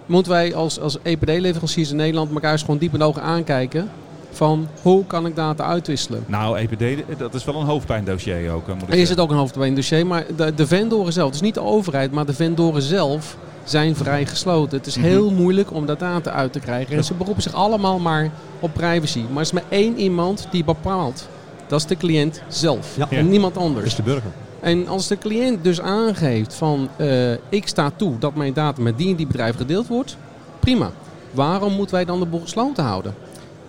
moeten 0.06 0.32
wij 0.32 0.54
als, 0.54 0.80
als 0.80 0.98
EPD-leveranciers 1.02 1.90
in 1.90 1.96
Nederland 1.96 2.32
elkaar 2.32 2.52
eens 2.52 2.60
gewoon 2.60 2.78
diep 2.78 2.92
in 2.92 2.98
de 2.98 3.04
ogen 3.04 3.22
aankijken 3.22 3.90
van 4.36 4.68
hoe 4.82 5.04
kan 5.06 5.26
ik 5.26 5.36
data 5.36 5.64
uitwisselen. 5.64 6.24
Nou, 6.26 6.58
EPD, 6.58 7.18
dat 7.18 7.34
is 7.34 7.44
wel 7.44 7.54
een 7.60 7.66
hoofdpijndossier 7.66 8.50
ook. 8.52 8.66
Moet 8.66 8.82
ik 8.82 8.88
zeggen. 8.88 9.06
zit 9.06 9.20
ook 9.20 9.30
een 9.30 9.36
hoofdbeen 9.36 9.74
dossier, 9.74 10.06
maar 10.06 10.24
de, 10.36 10.54
de 10.54 10.66
vendoren 10.66 11.12
zelf, 11.12 11.30
dus 11.30 11.40
niet 11.40 11.54
de 11.54 11.62
overheid, 11.62 12.12
maar 12.12 12.26
de 12.26 12.34
vendoren 12.34 12.82
zelf 12.82 13.36
zijn 13.64 13.96
vrij 13.96 14.26
gesloten. 14.26 14.78
Het 14.78 14.86
is 14.86 14.96
Mhm. 14.96 15.06
heel 15.06 15.30
moeilijk 15.30 15.72
om 15.72 15.86
dat 15.86 15.98
data 15.98 16.30
uit 16.30 16.52
te 16.52 16.60
krijgen. 16.60 16.96
En 16.96 17.04
ze 17.04 17.14
beroepen 17.14 17.42
zich 17.42 17.54
allemaal 17.54 17.98
maar 17.98 18.30
op 18.60 18.72
privacy. 18.72 19.20
Maar 19.20 19.34
er 19.36 19.40
is 19.40 19.52
maar 19.52 19.62
één 19.68 19.98
iemand 19.98 20.46
die 20.50 20.64
bepaalt. 20.64 21.28
Dat 21.66 21.80
is 21.80 21.86
de 21.86 21.96
cliënt 21.96 22.42
zelf. 22.48 22.96
Ja. 22.96 23.06
En 23.10 23.28
niemand 23.28 23.54
Dat 23.54 23.62
is 23.62 23.68
anders. 23.68 23.94
de 23.94 24.02
burger. 24.02 24.30
En 24.60 24.88
als 24.88 25.06
de 25.06 25.18
cliënt 25.18 25.64
dus 25.64 25.80
aangeeft 25.80 26.54
van 26.54 26.88
eh, 26.96 27.32
ik 27.48 27.68
sta 27.68 27.90
toe 27.96 28.18
dat 28.18 28.34
mijn 28.34 28.52
data 28.52 28.82
met 28.82 28.98
die 28.98 29.08
en 29.10 29.16
die 29.16 29.26
bedrijf 29.26 29.56
gedeeld 29.56 29.86
wordt, 29.86 30.16
prima. 30.60 30.90
Waarom 31.30 31.72
moeten 31.72 31.94
wij 31.94 32.04
dan 32.04 32.18
de 32.20 32.26
boel 32.26 32.40
gesloten 32.40 32.84
houden? 32.84 33.14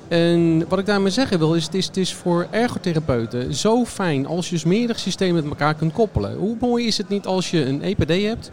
En 0.07 0.67
wat 0.67 0.79
ik 0.79 0.85
daarmee 0.85 1.11
zeggen 1.11 1.39
wil 1.39 1.53
is, 1.53 1.65
het 1.65 1.73
is, 1.73 1.85
het 1.85 1.97
is 1.97 2.13
voor 2.13 2.47
ergotherapeuten 2.51 3.53
zo 3.53 3.85
fijn 3.85 4.27
als 4.27 4.45
je 4.45 4.55
dus 4.55 4.63
meerdere 4.63 4.99
systemen 4.99 5.35
met 5.35 5.49
elkaar 5.51 5.73
kunt 5.73 5.93
koppelen. 5.93 6.37
Hoe 6.37 6.55
mooi 6.59 6.87
is 6.87 6.97
het 6.97 7.09
niet 7.09 7.25
als 7.25 7.51
je 7.51 7.65
een 7.65 7.81
EPD 7.81 8.23
hebt, 8.23 8.51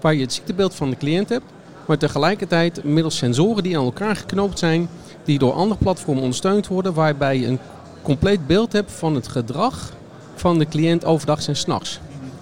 waar 0.00 0.14
je 0.14 0.20
het 0.20 0.32
ziektebeeld 0.32 0.74
van 0.74 0.90
de 0.90 0.96
cliënt 0.96 1.28
hebt, 1.28 1.44
maar 1.86 1.98
tegelijkertijd 1.98 2.84
middels 2.84 3.16
sensoren 3.16 3.62
die 3.62 3.78
aan 3.78 3.84
elkaar 3.84 4.16
geknoopt 4.16 4.58
zijn, 4.58 4.88
die 5.24 5.38
door 5.38 5.52
andere 5.52 5.80
platformen 5.80 6.22
ondersteund 6.22 6.66
worden, 6.66 6.94
waarbij 6.94 7.38
je 7.38 7.46
een 7.46 7.58
compleet 8.02 8.46
beeld 8.46 8.72
hebt 8.72 8.92
van 8.92 9.14
het 9.14 9.28
gedrag 9.28 9.92
van 10.34 10.58
de 10.58 10.66
cliënt 10.66 11.04
overdag 11.04 11.48
en 11.48 11.56
s'nachts. 11.56 12.00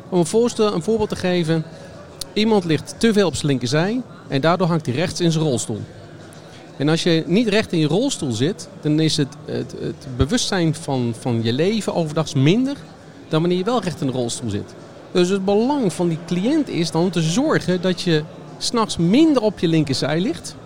Om 0.09 0.19
een, 0.19 0.27
voorstel, 0.27 0.75
een 0.75 0.83
voorbeeld 0.83 1.09
te 1.09 1.17
geven, 1.17 1.65
iemand 2.33 2.65
ligt 2.65 2.95
te 2.99 3.13
veel 3.13 3.27
op 3.27 3.35
zijn 3.35 3.47
linkerzij 3.47 4.03
en 4.29 4.41
daardoor 4.41 4.67
hangt 4.67 4.87
hij 4.87 4.95
rechts 4.95 5.21
in 5.21 5.33
zijn 5.33 5.45
rolstoel. 5.45 5.81
En 6.81 6.89
als 6.89 7.03
je 7.03 7.23
niet 7.27 7.49
recht 7.49 7.73
in 7.73 7.79
je 7.79 7.87
rolstoel 7.87 8.33
zit, 8.33 8.69
dan 8.81 9.01
is 9.01 9.17
het, 9.17 9.37
het, 9.45 9.75
het 9.81 10.07
bewustzijn 10.17 10.75
van, 10.75 11.15
van 11.19 11.43
je 11.43 11.53
leven 11.53 11.95
overdag 11.95 12.35
minder 12.35 12.77
dan 13.29 13.41
wanneer 13.41 13.59
je 13.59 13.65
wel 13.65 13.83
recht 13.83 14.01
in 14.01 14.07
de 14.07 14.13
rolstoel 14.13 14.51
zit. 14.51 14.75
Dus 15.13 15.29
het 15.29 15.45
belang 15.45 15.93
van 15.93 16.09
die 16.09 16.19
cliënt 16.27 16.69
is 16.69 16.91
dan 16.91 17.11
te 17.11 17.21
zorgen 17.21 17.81
dat 17.81 18.01
je 18.03 18.23
s'nachts 18.59 18.97
minder 18.97 19.43
op 19.43 19.59
je 19.59 19.69
linkerzij 19.69 20.21
ligt, 20.21 20.57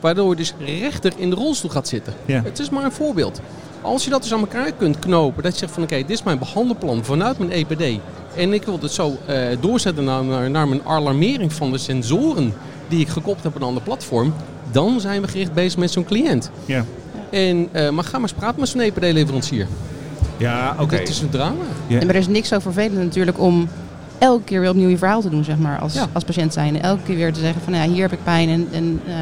waardoor 0.00 0.30
je 0.30 0.36
dus 0.36 0.54
rechter 0.58 1.12
in 1.16 1.30
de 1.30 1.36
rolstoel 1.36 1.70
gaat 1.70 1.88
zitten. 1.88 2.14
Ja. 2.26 2.42
Het 2.42 2.58
is 2.58 2.70
maar 2.70 2.84
een 2.84 2.92
voorbeeld. 2.92 3.40
Als 3.82 4.04
je 4.04 4.10
dat 4.10 4.22
dus 4.22 4.32
aan 4.32 4.40
elkaar 4.40 4.72
kunt 4.72 4.98
knopen, 4.98 5.42
dat 5.42 5.52
je 5.52 5.58
zegt 5.58 5.72
van 5.72 5.82
oké, 5.82 5.96
dit 5.96 6.10
is 6.10 6.22
mijn 6.22 6.38
behandelplan 6.38 7.04
vanuit 7.04 7.38
mijn 7.38 7.50
EPD. 7.50 8.00
En 8.36 8.52
ik 8.52 8.62
wil 8.62 8.78
het 8.80 8.92
zo 8.92 9.16
eh, 9.26 9.36
doorzetten 9.60 10.04
naar, 10.04 10.24
naar, 10.24 10.50
naar 10.50 10.68
mijn 10.68 10.84
alarmering 10.84 11.52
van 11.52 11.70
de 11.72 11.78
sensoren 11.78 12.54
die 12.88 13.00
ik 13.00 13.08
gekoppeld 13.08 13.42
heb 13.42 13.54
aan 13.54 13.60
een 13.60 13.66
ander 13.66 13.82
platform. 13.82 14.34
Dan 14.72 15.00
zijn 15.00 15.22
we 15.22 15.28
gericht 15.28 15.52
bezig 15.52 15.78
met 15.78 15.90
zo'n 15.90 16.04
cliënt. 16.04 16.50
Ja, 16.64 16.84
En, 17.30 17.68
eh, 17.72 17.90
maar 17.90 18.04
ga 18.04 18.12
maar 18.18 18.20
eens 18.30 18.38
praten 18.38 18.60
met 18.60 18.68
zo'n 18.68 18.80
EPD-leverancier. 18.80 19.66
ja 20.36 20.76
oké. 20.80 20.96
Dit 20.96 21.08
is 21.08 21.20
een 21.20 21.28
drama. 21.30 21.64
Ja. 21.86 21.98
En 22.00 22.06
maar 22.06 22.14
er 22.14 22.20
is 22.20 22.28
niks 22.28 22.48
zo 22.48 22.58
vervelend 22.58 23.02
natuurlijk 23.04 23.38
om 23.40 23.68
elke 24.18 24.44
keer 24.44 24.60
weer 24.60 24.70
opnieuw 24.70 24.88
je 24.88 24.98
verhaal 24.98 25.20
te 25.20 25.30
doen, 25.30 25.44
zeg 25.44 25.58
maar, 25.58 25.78
als, 25.78 25.94
Ja. 25.94 26.06
als 26.12 26.24
patiënt 26.24 26.52
zijn. 26.52 26.82
Elke 26.82 27.02
keer 27.02 27.16
weer 27.16 27.32
te 27.32 27.40
zeggen 27.40 27.60
van, 27.62 27.74
ja, 27.74 27.82
hier 27.88 28.02
heb 28.02 28.12
ik 28.12 28.24
pijn 28.24 28.48
en, 28.48 28.68
en, 28.72 29.00
eh, 29.06 29.14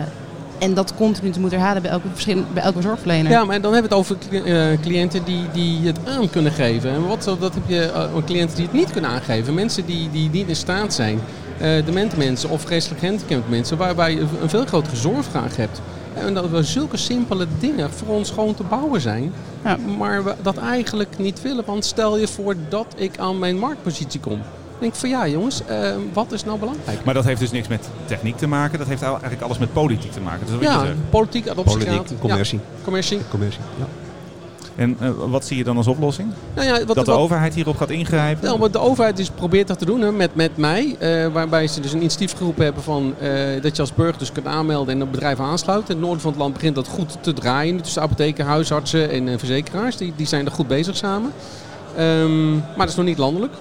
en 0.58 0.74
dat 0.74 0.94
continu 0.94 1.30
te 1.30 1.40
moeten 1.40 1.58
herhalen 1.58 1.82
bij 1.82 1.90
elke, 1.90 2.06
bij 2.52 2.62
elke 2.62 2.80
zorgverlener. 2.82 3.30
Ja, 3.32 3.44
maar 3.44 3.61
dan 3.61 3.72
hebben 3.72 3.90
we 3.90 3.96
het 3.96 4.04
over 4.06 4.16
cli- 4.28 4.42
eh, 4.52 4.80
cliënten 4.82 5.24
die, 5.24 5.42
die 5.52 5.87
het 5.87 5.98
aan 6.08 6.30
kunnen 6.30 6.52
geven. 6.52 6.90
En 6.90 7.06
wat, 7.06 7.24
dat 7.40 7.54
heb 7.54 7.62
je 7.66 7.90
uh, 7.94 8.22
cliënten 8.24 8.56
die 8.56 8.64
het 8.64 8.74
niet 8.74 8.90
kunnen 8.90 9.11
aangeven. 9.11 9.54
Mensen 9.54 9.87
die, 9.87 10.08
die 10.12 10.30
niet 10.30 10.48
in 10.48 10.56
staat 10.56 10.94
zijn. 10.94 11.18
Eh 11.60 11.84
demente 11.84 12.16
mensen 12.16 12.50
of 12.50 12.62
geestelijk 12.62 13.00
gehandicapte 13.00 13.50
mensen. 13.50 13.76
Waarbij 13.76 14.12
je 14.14 14.20
een 14.42 14.48
veel 14.48 14.66
grotere 14.66 14.96
zorgvraag 14.96 15.56
hebt. 15.56 15.80
En 16.14 16.34
dat 16.34 16.50
we 16.50 16.62
zulke 16.62 16.96
simpele 16.96 17.46
dingen 17.58 17.90
voor 17.90 18.08
ons 18.08 18.30
gewoon 18.30 18.54
te 18.54 18.62
bouwen 18.62 19.00
zijn. 19.00 19.32
Ja. 19.64 19.76
Maar 19.98 20.24
we 20.24 20.34
dat 20.42 20.56
eigenlijk 20.56 21.18
niet 21.18 21.42
willen. 21.42 21.64
Want 21.66 21.84
stel 21.84 22.18
je 22.18 22.28
voor 22.28 22.54
dat 22.68 22.86
ik 22.96 23.18
aan 23.18 23.38
mijn 23.38 23.58
marktpositie 23.58 24.20
kom. 24.20 24.32
Dan 24.32 24.78
denk 24.78 24.92
ik 24.92 24.98
van 24.98 25.08
ja 25.08 25.28
jongens, 25.28 25.64
eh, 25.66 25.90
wat 26.12 26.32
is 26.32 26.44
nou 26.44 26.58
belangrijk? 26.58 27.04
Maar 27.04 27.14
dat 27.14 27.24
heeft 27.24 27.40
dus 27.40 27.50
niks 27.50 27.68
met 27.68 27.88
techniek 28.04 28.36
te 28.36 28.46
maken. 28.46 28.78
Dat 28.78 28.88
heeft 28.88 29.02
eigenlijk 29.02 29.42
alles 29.42 29.58
met 29.58 29.72
politiek 29.72 30.12
te 30.12 30.20
maken. 30.20 30.40
Dat 30.46 30.60
is 30.60 30.66
wat 30.66 30.84
Ja, 30.84 30.92
politiek, 31.10 31.48
adoptiegraad. 31.48 31.96
Politiek, 31.96 32.20
commercie. 32.20 32.58
Ja, 32.58 32.82
commercie. 32.84 33.20
commercie. 33.30 33.60
Ja. 33.78 33.86
En 34.78 34.96
eh, 35.00 35.10
wat 35.30 35.44
zie 35.46 35.56
je 35.56 35.64
dan 35.64 35.76
als 35.76 35.86
oplossing? 35.86 36.28
Nou 36.54 36.66
ja, 36.66 36.72
wat, 36.84 36.96
dat 36.96 37.04
de 37.04 37.10
wat- 37.12 37.20
overheid 37.20 37.54
hierop 37.54 37.76
gaat 37.76 37.90
ingrijpen? 37.90 38.44
Nou, 38.44 38.58
wat 38.58 38.72
de 38.72 38.78
overheid 38.78 39.16
dus 39.16 39.30
probeert 39.30 39.68
dat 39.68 39.78
te 39.78 39.84
doen 39.84 40.00
hè, 40.00 40.12
met, 40.12 40.34
met 40.34 40.56
mij. 40.56 40.96
eh, 40.98 41.26
waarbij 41.32 41.66
ze 41.66 41.80
dus 41.80 41.92
een 41.92 41.98
initiatiefgroep 41.98 42.56
hebben 42.58 42.82
van 42.82 43.14
eh, 43.20 43.62
dat 43.62 43.76
je 43.76 43.82
als 43.82 43.94
burger 43.94 44.18
dus 44.18 44.32
kunt 44.32 44.46
aanmelden 44.46 44.94
en 44.94 45.00
een 45.00 45.10
bedrijf 45.10 45.40
aansluit. 45.40 45.88
In 45.88 45.94
het 45.94 45.98
noorden 46.04 46.20
van 46.20 46.30
het 46.30 46.40
land 46.40 46.52
begint 46.52 46.74
dat 46.74 46.88
goed 46.88 47.16
te 47.20 47.32
draaien. 47.32 47.82
Tussen 47.82 48.02
apotheken, 48.02 48.44
huisartsen 48.46 49.10
en 49.10 49.38
verzekeraars. 49.38 49.96
Die, 49.96 50.12
die 50.16 50.26
zijn 50.26 50.46
er 50.46 50.52
goed 50.52 50.68
bezig 50.68 50.96
samen. 50.96 51.32
Ehm, 51.96 52.52
maar 52.52 52.76
dat 52.78 52.88
is 52.88 52.94
nog 52.94 53.06
niet 53.06 53.18
landelijk. 53.18 53.52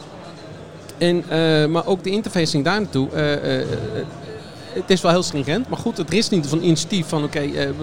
En, 0.97 1.23
maar 1.71 1.85
ook 1.85 2.03
de 2.03 2.09
interfacing 2.09 2.63
daar 2.63 2.79
naartoe. 2.81 3.07
het 4.73 4.89
is 4.89 5.01
wel 5.01 5.11
heel 5.11 5.23
stringent. 5.23 5.69
Maar 5.69 5.79
goed, 5.79 5.97
het 5.97 6.13
is 6.13 6.29
niet 6.29 6.47
van 6.47 6.61
initiatief 6.61 7.07
van 7.07 7.23
oké, 7.23 7.39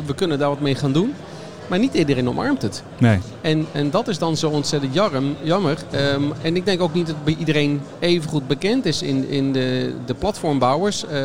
we 0.06 0.14
kunnen 0.14 0.38
daar 0.38 0.48
wat 0.48 0.60
mee 0.60 0.74
gaan 0.74 0.92
doen. 0.92 1.14
Maar 1.66 1.78
niet 1.78 1.94
iedereen 1.94 2.28
omarmt 2.28 2.62
het. 2.62 2.82
Nee. 2.98 3.18
En, 3.40 3.66
en 3.72 3.90
dat 3.90 4.08
is 4.08 4.18
dan 4.18 4.36
zo 4.36 4.50
ontzettend 4.50 4.94
jarm, 4.94 5.36
jammer. 5.42 5.78
Ehm, 5.90 6.22
en 6.42 6.56
ik 6.56 6.64
denk 6.64 6.80
ook 6.80 6.94
niet 6.94 7.06
dat 7.06 7.14
het 7.14 7.24
bij 7.24 7.36
iedereen 7.38 7.80
even 7.98 8.30
goed 8.30 8.46
bekend 8.46 8.86
is 8.86 9.02
in, 9.02 9.28
in 9.28 9.52
de, 9.52 9.94
de 10.06 10.14
platformbouwers. 10.14 11.06
eh, 11.06 11.20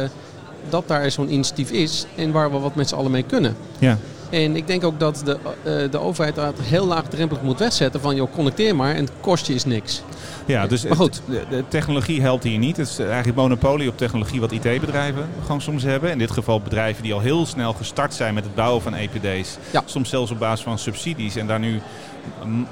dat 0.69 0.88
daar 0.88 1.12
zo'n 1.12 1.32
initiatief 1.34 1.71
is 1.71 2.06
en 2.15 2.32
waar 2.32 2.52
we 2.52 2.58
wat 2.58 2.75
met 2.75 2.89
z'n 2.89 2.95
allen 2.95 3.12
mee 3.12 3.23
kunnen. 3.23 3.56
Ja. 3.80 3.97
En 4.30 4.56
ik 4.56 4.68
denk 4.68 4.84
ook 4.84 5.00
dat 5.00 5.22
de, 5.26 5.38
eh, 5.63 5.92
de 5.92 6.00
overheid 6.00 6.36
dat 6.36 6.60
heel 6.62 6.86
laagdrempelig 6.86 7.42
moet 7.44 7.60
wegzetten 7.60 8.02
van 8.02 8.15
joh, 8.15 8.32
connecteer 8.34 8.76
maar 8.76 8.96
en 8.96 9.02
het 9.04 9.12
kost 9.22 9.48
je 9.48 9.54
is 9.54 9.65
niks. 9.65 10.02
Ja, 10.46 10.68
dus 10.68 10.84
Maar 10.88 10.96
goed. 10.98 11.22
het- 11.26 11.36
de, 11.50 11.56
de 11.56 11.63
technologie 11.68 12.22
helpt 12.22 12.44
hier 12.44 12.58
niet. 12.58 12.78
Het 12.78 12.88
is 12.88 13.00
eigenlijk 13.00 13.38
monopolie 13.38 13.89
op 13.89 13.98
technologie 13.98 14.39
wat 14.39 14.52
IT-bedrijven 14.52 15.30
gewoon 15.42 15.62
soms 15.62 15.84
hebben. 15.84 16.12
In 16.12 16.18
dit 16.18 16.32
geval 16.32 16.60
bedrijven 16.62 17.04
die 17.04 17.13
al 17.13 17.20
heel 17.20 17.46
snel 17.46 17.74
gestart 17.74 18.13
zijn 18.13 18.34
met 18.34 18.44
het 18.44 18.56
bouwen 18.56 18.82
van 18.82 18.94
EPD's. 18.96 19.58
Ja. 19.72 19.84
Soms 19.86 20.10
zelfs 20.10 20.32
op 20.32 20.39
basis 20.39 20.63
van 20.63 20.78
subsidies 20.80 21.36
en 21.36 21.48
daar 21.48 21.60
nu 21.60 21.80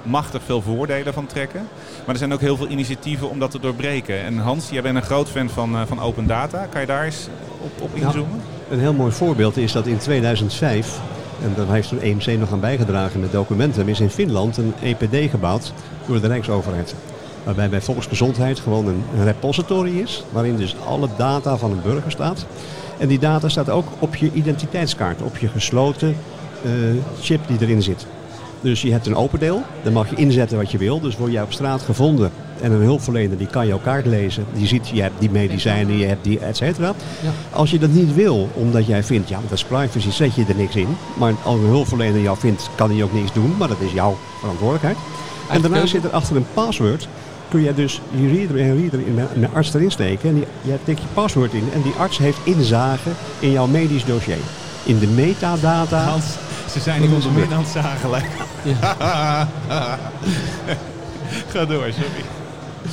machtig 0.03 0.41
veel 0.45 0.61
voordelen 0.61 1.13
van 1.13 1.25
trekken. 1.25 1.67
Maar 2.05 2.13
er 2.13 2.17
zijn 2.17 2.33
ook 2.33 2.39
heel 2.41 2.57
veel 2.57 2.67
initiatieven 2.67 3.29
om 3.29 3.39
dat 3.39 3.51
te 3.51 3.59
doorbreken. 3.59 4.23
En 4.23 4.37
Hans, 4.37 4.69
jij 4.69 4.81
bent 4.81 4.95
een 4.95 5.01
groot 5.03 5.29
fan 5.29 5.49
van, 5.49 5.75
eh, 5.75 5.81
van 5.87 5.99
open 6.01 6.27
data. 6.27 6.65
Kan 6.69 6.81
je 6.81 6.87
daar 6.87 7.03
eens 7.05 7.27
op, 7.61 7.71
op 7.81 7.89
Ja. 7.93 8.05
inzoomen? 8.05 8.41
Een 8.69 8.79
heel 8.79 8.93
mooi 8.93 9.11
voorbeeld 9.11 9.57
is 9.57 9.71
dat 9.71 9.85
in 9.85 9.97
2005, 9.97 10.99
en 11.43 11.53
daar 11.55 11.73
heeft 11.73 11.89
toen 11.89 12.01
EMC 12.01 12.39
nog 12.39 12.51
aan 12.51 12.59
bijgedragen 12.59 13.19
met 13.19 13.31
documenten, 13.31 13.87
is 13.87 13.99
in 13.99 14.09
Finland 14.09 14.57
een 14.57 14.73
EPD 14.81 15.29
gebouwd 15.29 15.73
door 16.07 16.21
de 16.21 16.27
Rijksoverheid. 16.27 16.95
Waarbij 17.43 17.69
bij 17.69 17.81
Volksgezondheid 17.81 18.59
gewoon 18.59 18.87
een, 18.87 19.03
een 19.17 19.23
repository 19.23 19.99
is, 19.99 20.23
waarin 20.31 20.57
dus 20.57 20.75
alle 20.85 21.07
data 21.17 21.57
van 21.57 21.71
een 21.71 21.81
burger 21.81 22.11
staat. 22.11 22.45
En 22.97 23.07
die 23.07 23.19
data 23.19 23.49
staat 23.49 23.69
ook 23.69 23.87
op 23.99 24.15
je 24.15 24.31
identiteitskaart, 24.33 25.21
op 25.21 25.37
je 25.37 25.47
gesloten 25.47 26.15
eh, 26.63 26.71
chip 27.21 27.47
die 27.47 27.57
erin 27.61 27.81
zit. 27.81 28.05
Dus 28.61 28.81
je 28.81 28.91
hebt 28.91 29.05
een 29.07 29.15
open 29.15 29.39
deel, 29.39 29.61
daar 29.83 29.93
mag 29.93 30.09
je 30.09 30.15
inzetten 30.15 30.57
wat 30.57 30.71
je 30.71 30.77
wil. 30.77 30.99
Dus 30.99 31.17
word 31.17 31.31
jij 31.31 31.41
op 31.41 31.53
straat 31.53 31.81
gevonden 31.81 32.31
en 32.61 32.71
een 32.71 32.81
hulpverlener 32.81 33.37
die 33.37 33.47
kan 33.47 33.67
jouw 33.67 33.79
kaart 33.83 34.05
lezen. 34.05 34.45
Die 34.53 34.67
ziet, 34.67 34.87
je 34.93 35.01
hebt 35.01 35.13
die 35.19 35.29
medicijnen, 35.29 35.97
je 35.97 36.05
hebt 36.05 36.23
die 36.23 36.39
et 36.39 36.57
cetera. 36.57 36.93
Ja. 37.23 37.29
Als 37.51 37.71
je 37.71 37.79
dat 37.79 37.89
niet 37.89 38.13
wil, 38.15 38.49
omdat 38.53 38.85
jij 38.85 39.03
vindt, 39.03 39.29
ja 39.29 39.39
dat 39.41 39.51
is 39.51 39.63
privacy, 39.63 40.11
zet 40.11 40.35
je 40.35 40.45
er 40.47 40.55
niks 40.55 40.75
in. 40.75 40.87
Maar 41.17 41.33
als 41.43 41.59
een 41.59 41.65
hulpverlener 41.65 42.21
jou 42.21 42.37
vindt, 42.37 42.69
kan 42.75 42.91
hij 42.91 43.03
ook 43.03 43.13
niks 43.13 43.33
doen. 43.33 43.53
Maar 43.57 43.67
dat 43.67 43.79
is 43.79 43.91
jouw 43.93 44.17
verantwoordelijkheid. 44.39 44.97
En 45.49 45.61
daarna 45.61 45.85
zit 45.85 46.03
er 46.03 46.09
achter 46.09 46.35
een 46.35 46.45
password, 46.53 47.07
kun 47.49 47.63
je 47.63 47.73
dus 47.73 48.01
je 48.19 48.27
reader 48.27 48.59
en 48.59 48.77
reader 48.77 48.99
in 49.07 49.19
een- 49.19 49.43
een 49.43 49.49
arts 49.53 49.73
erin 49.73 49.91
steken. 49.91 50.29
En 50.29 50.35
die, 50.35 50.43
jij 50.61 50.77
tikt 50.83 50.99
je 51.01 51.07
paswoord 51.13 51.53
in 51.53 51.69
en 51.73 51.81
die 51.81 51.93
arts 51.97 52.17
heeft 52.17 52.37
inzage 52.43 53.09
in 53.39 53.51
jouw 53.51 53.67
medisch 53.67 54.05
dossier. 54.05 54.37
In 54.83 54.99
de 54.99 55.07
metadata. 55.07 56.03
Hans, 56.03 56.25
ze 56.77 56.83
zijn 56.83 57.01
hier 57.01 57.17
is 57.17 57.25
min 57.25 57.43
goed. 57.43 57.53
aan 57.53 57.59
het 57.59 57.67
zagen. 57.67 58.09
Ga 61.51 61.65
door, 61.65 61.85
sorry. 61.91 62.23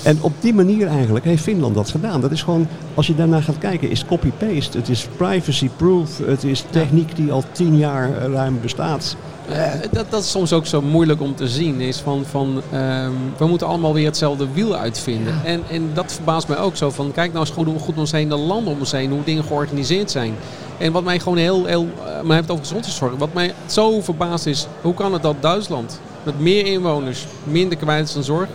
En 0.02 0.18
op 0.20 0.32
die 0.40 0.54
manier 0.54 0.86
eigenlijk 0.86 1.24
heeft 1.24 1.42
Finland 1.42 1.74
dat 1.74 1.90
gedaan. 1.90 2.20
Dat 2.20 2.30
is 2.30 2.42
gewoon, 2.42 2.68
als 2.94 3.06
je 3.06 3.14
daarna 3.14 3.40
gaat 3.40 3.58
kijken, 3.58 3.90
is 3.90 4.04
copy-paste. 4.04 4.78
Het 4.78 4.88
is 4.88 5.08
privacy-proof. 5.16 6.18
Het 6.18 6.44
is 6.44 6.64
techniek 6.70 7.16
die 7.16 7.32
al 7.32 7.44
tien 7.52 7.76
jaar 7.76 8.16
eh, 8.16 8.32
ruim 8.32 8.60
bestaat. 8.60 9.16
Eh, 9.48 9.72
dat, 9.90 10.10
dat 10.10 10.22
is 10.22 10.30
soms 10.30 10.52
ook 10.52 10.66
zo 10.66 10.82
moeilijk 10.82 11.20
om 11.20 11.34
te 11.34 11.48
zien. 11.48 11.80
Is 11.80 11.98
van, 11.98 12.24
van, 12.24 12.62
ehm, 12.72 13.12
we 13.36 13.46
moeten 13.46 13.66
allemaal 13.66 13.94
weer 13.94 14.06
hetzelfde 14.06 14.46
wiel 14.52 14.76
uitvinden. 14.76 15.34
En, 15.44 15.62
en 15.70 15.90
dat 15.94 16.12
verbaast 16.12 16.48
mij 16.48 16.58
ook 16.58 16.76
zo. 16.76 16.90
Van, 16.90 17.12
kijk 17.12 17.32
nou 17.32 17.44
eens 17.44 17.54
goed, 17.54 17.66
hoe 17.66 17.78
goed 17.78 17.94
om 17.94 18.00
ons 18.00 18.12
heen, 18.12 18.28
de 18.28 18.36
landen 18.36 18.72
om 18.72 18.78
ons 18.78 18.92
heen, 18.92 19.10
hoe 19.10 19.24
dingen 19.24 19.44
georganiseerd 19.44 20.10
zijn. 20.10 20.34
En 20.78 20.92
wat 20.92 21.04
mij 21.04 21.18
gewoon 21.18 21.38
heel, 21.38 21.64
heel 21.64 21.88
eh, 21.98 22.04
maar 22.04 22.36
heeft 22.36 22.48
het 22.48 22.50
over 22.50 22.64
gezondheidszorg. 22.64 23.14
Wat 23.16 23.32
mij 23.32 23.54
zo 23.66 24.00
verbaast 24.00 24.46
is, 24.46 24.66
hoe 24.80 24.94
kan 24.94 25.12
het 25.12 25.22
dat 25.22 25.36
Duitsland 25.40 26.00
met 26.22 26.40
meer 26.40 26.66
inwoners 26.66 27.26
minder 27.44 27.78
kwijt 27.78 28.08
is 28.08 28.16
aan 28.16 28.24
zorg 28.24 28.48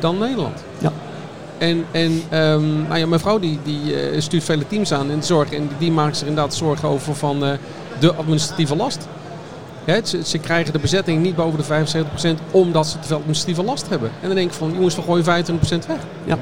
dan 0.00 0.18
Nederland? 0.18 0.64
Ja. 0.78 0.92
En, 1.58 1.84
en 1.90 2.22
ehm, 2.28 2.82
nou 2.82 2.98
ja, 2.98 3.06
mijn 3.06 3.20
vrouw 3.20 3.38
die, 3.38 3.58
die 3.62 4.00
eh, 4.00 4.20
stuurt 4.20 4.44
vele 4.44 4.66
teams 4.66 4.92
aan 4.92 5.10
in 5.10 5.18
de 5.18 5.24
zorg. 5.26 5.52
En 5.52 5.70
die 5.78 5.92
maakt 5.92 6.16
zich 6.16 6.28
inderdaad 6.28 6.54
zorgen 6.54 6.88
over 6.88 7.14
van 7.14 7.44
eh, 7.44 7.50
de 7.98 8.14
administratieve 8.14 8.76
last. 8.76 9.08
Hè, 9.84 10.00
ze, 10.04 10.24
ze 10.24 10.38
krijgen 10.38 10.72
de 10.72 10.78
bezetting 10.78 11.22
niet 11.22 11.36
boven 11.36 11.58
de 11.58 12.04
75% 12.38 12.50
omdat 12.50 12.86
ze 12.86 12.98
te 12.98 13.06
veel 13.06 13.16
administratieve 13.16 13.62
last 13.62 13.88
hebben. 13.88 14.10
En 14.20 14.26
dan 14.26 14.36
denk 14.36 14.50
ik 14.50 14.56
van, 14.56 14.72
jongens, 14.72 14.96
we 14.96 15.02
gooien 15.02 15.24
25% 15.24 15.28
weg. 15.86 15.98
Ja. 16.24 16.38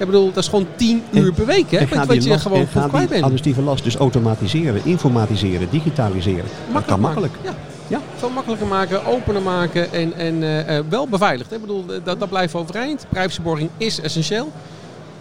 Ik 0.00 0.06
bedoel, 0.06 0.26
dat 0.26 0.36
is 0.42 0.48
gewoon 0.48 0.66
10 0.76 1.02
En- 1.12 1.18
uur 1.22 1.32
per 1.32 1.46
week, 1.46 1.70
hè? 1.70 1.78
Wat 1.78 2.22
je 2.22 2.28
last, 2.28 2.42
gewoon 2.42 2.66
ga 2.66 2.88
kwijt 2.88 3.08
bent. 3.08 3.22
administratieve 3.22 3.62
last 3.62 3.84
dus 3.84 3.96
automatiseren, 3.96 4.80
informatiseren, 4.84 5.68
digitaliseren. 5.70 6.44
Dat 6.72 6.84
kan 6.84 7.00
makkelijk. 7.00 7.32
maken. 7.32 7.50
Ja. 7.88 7.96
Ja. 7.96 8.00
Veel 8.16 8.30
makkelijker 8.30 8.66
maken, 8.66 9.06
opener 9.06 9.42
maken 9.42 9.92
en, 9.92 10.12
en 10.14 10.42
eh, 10.42 10.76
eh, 10.78 10.84
wel 10.88 11.08
beveiligd. 11.08 11.50
hè. 11.50 11.56
Ik 11.56 11.62
bedoel, 11.62 11.84
dat, 12.04 12.20
dat 12.20 12.28
blijft 12.28 12.54
overeind. 12.54 13.06
Privacyborging 13.08 13.70
is 13.76 14.00
essentieel. 14.00 14.52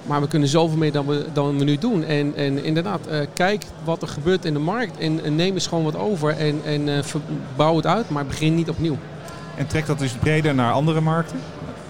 Maar 0.06 0.22
we 0.22 0.28
kunnen 0.28 0.50
zoveel 0.50 0.78
meer 0.78 0.92
dan 0.92 1.06
we, 1.06 1.26
dan 1.34 1.58
we 1.58 1.64
nu 1.64 1.78
doen. 1.78 2.04
En, 2.04 2.34
en 2.36 2.64
inderdaad, 2.64 3.08
eh, 3.08 3.20
kijk 3.34 3.64
wat 3.84 4.02
er 4.02 4.08
gebeurt 4.08 4.46
in 4.46 4.54
de 4.54 4.60
markt. 4.60 4.98
En, 4.98 5.24
en 5.24 5.36
neem 5.36 5.54
eens 5.54 5.68
gewoon 5.68 5.84
wat 5.84 5.98
over. 5.98 6.38
En, 6.38 6.62
en 6.66 6.90
eh, 6.98 7.04
bouw 7.56 7.76
het 7.76 7.86
uit, 7.86 8.10
maar 8.10 8.26
begin 8.26 8.56
niet 8.56 8.70
opnieuw. 8.70 8.98
En 9.56 9.68
trekt 9.68 9.88
dat 9.88 10.00
dus 10.00 10.12
breder 10.12 10.56
naar 10.56 10.72
andere 10.74 11.02
markten? 11.02 11.40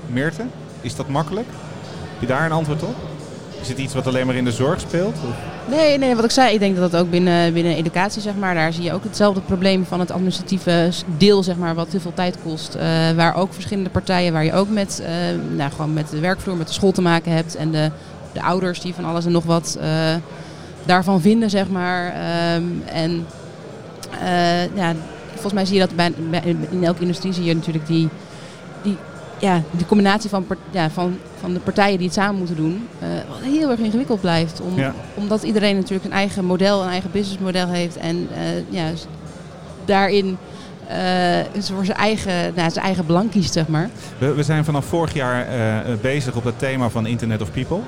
Meerte, 0.07 0.43
is 0.81 0.95
dat 0.95 1.07
makkelijk? 1.07 1.47
Heb 2.19 2.29
je 2.29 2.35
daar 2.35 2.45
een 2.45 2.51
antwoord 2.51 2.83
op? 2.83 2.95
Is 3.61 3.67
het 3.67 3.77
iets 3.77 3.93
wat 3.93 4.07
alleen 4.07 4.25
maar 4.25 4.35
in 4.35 4.43
de 4.43 4.51
zorg 4.51 4.79
speelt? 4.79 5.15
Nee, 5.69 5.97
nee, 5.97 6.15
wat 6.15 6.23
ik 6.23 6.31
zei, 6.31 6.53
ik 6.53 6.59
denk 6.59 6.77
dat 6.77 6.91
dat 6.91 7.01
ook 7.01 7.09
binnen, 7.09 7.53
binnen 7.53 7.75
educatie, 7.75 8.21
zeg 8.21 8.35
maar, 8.35 8.55
daar 8.55 8.73
zie 8.73 8.83
je 8.83 8.93
ook 8.93 9.03
hetzelfde 9.03 9.41
probleem 9.41 9.85
van 9.85 9.99
het 9.99 10.11
administratieve 10.11 10.89
deel, 11.17 11.43
zeg 11.43 11.55
maar, 11.55 11.75
wat 11.75 11.87
heel 11.91 11.99
veel 11.99 12.13
tijd 12.13 12.37
kost. 12.43 12.75
Eh, 12.75 13.11
waar 13.15 13.35
ook 13.35 13.53
verschillende 13.53 13.89
partijen, 13.89 14.33
waar 14.33 14.43
je 14.43 14.53
ook 14.53 14.69
met, 14.69 15.01
eh, 15.05 15.11
nou, 15.55 15.71
gewoon 15.71 15.93
met 15.93 16.09
de 16.09 16.19
werkvloer, 16.19 16.55
met 16.55 16.67
de 16.67 16.73
school 16.73 16.91
te 16.91 17.01
maken 17.01 17.31
hebt 17.31 17.55
en 17.55 17.71
de, 17.71 17.91
de 18.33 18.41
ouders 18.41 18.81
die 18.81 18.93
van 18.93 19.05
alles 19.05 19.25
en 19.25 19.31
nog 19.31 19.45
wat 19.45 19.77
eh, 19.81 20.15
daarvan 20.85 21.21
vinden, 21.21 21.49
zeg 21.49 21.69
maar. 21.69 22.13
Ehm, 22.13 22.63
en 22.93 23.25
ja, 24.75 24.93
volgens 25.31 25.53
mij 25.53 25.65
zie 25.65 25.75
je 25.75 25.87
dat 25.87 25.95
bij, 25.95 26.13
in 26.69 26.83
elke 26.83 27.01
industrie 27.01 27.33
zie 27.33 27.43
je 27.43 27.55
natuurlijk 27.55 27.87
die, 27.87 28.09
ja, 29.39 29.61
die 29.71 29.85
combinatie 29.85 30.29
van, 30.29 30.45
ja, 30.71 30.89
van, 30.89 31.17
van 31.39 31.53
de 31.53 31.59
partijen 31.59 31.97
die 31.97 32.07
het 32.07 32.15
samen 32.15 32.37
moeten 32.37 32.55
doen, 32.55 32.87
wat 33.29 33.39
heel 33.41 33.69
erg 33.69 33.79
ingewikkeld 33.79 34.21
blijft. 34.21 34.61
Om, 34.61 34.75
Ja. 34.75 34.93
Omdat 35.15 35.43
iedereen 35.43 35.75
natuurlijk 35.75 36.05
een 36.05 36.11
eigen 36.11 36.45
model, 36.45 36.83
een 36.83 36.89
eigen 36.89 37.11
businessmodel 37.11 37.67
heeft 37.67 37.97
en 37.97 38.27
eh, 38.33 38.39
ja, 38.69 38.89
daarin 39.85 40.37
eh, 40.87 41.61
voor 41.61 41.85
zijn 41.85 41.97
eigen, 41.97 42.53
nou, 42.55 42.69
zijn 42.69 42.85
eigen 42.85 43.05
belang 43.05 43.31
kiest, 43.31 43.53
zeg 43.53 43.67
maar. 43.67 43.89
We, 44.17 44.33
we 44.33 44.43
zijn 44.43 44.65
vanaf 44.65 44.85
vorig 44.85 45.13
jaar 45.13 45.47
bezig 46.01 46.35
op 46.35 46.43
het 46.43 46.59
thema 46.59 46.89
van 46.89 47.05
Internet 47.05 47.41
of 47.41 47.51
People. 47.51 47.79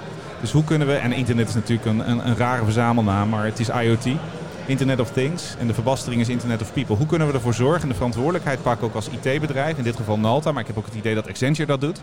Dus 0.42 0.52
hoe 0.52 0.64
kunnen 0.64 0.88
we, 0.88 0.94
en 0.94 1.14
internet 1.14 1.48
is 1.48 1.54
natuurlijk 1.54 1.88
een, 1.88 2.10
een, 2.10 2.28
een 2.28 2.36
rare 2.36 2.64
verzamelnaam, 2.64 3.30
maar 3.30 3.46
het 3.46 3.60
is 3.60 3.70
IoT. 3.70 4.06
Internet 4.66 5.00
of 5.00 5.12
Things 5.12 5.56
en 5.60 5.68
de 5.68 5.74
verbastering 5.74 6.22
is 6.22 6.30
Internet 6.30 6.62
of 6.62 6.74
People. 6.74 6.96
Hoe 6.96 7.06
kunnen 7.06 7.28
we 7.28 7.34
ervoor 7.34 7.54
zorgen 7.54 7.82
en 7.82 7.88
de 7.88 7.94
verantwoordelijkheid 7.94 8.62
pakken 8.62 8.88
ook 8.88 8.96
als 8.96 9.10
IT-bedrijf, 9.10 9.78
in 9.78 9.84
dit 9.84 9.96
geval 9.96 10.20
Nalta, 10.20 10.52
maar 10.52 10.62
ik 10.62 10.68
heb 10.68 10.78
ook 10.78 10.86
het 10.86 10.96
idee 10.96 11.16
dat 11.16 11.28
Accenture 11.28 11.68
dat 11.68 11.82
doet. 11.82 12.02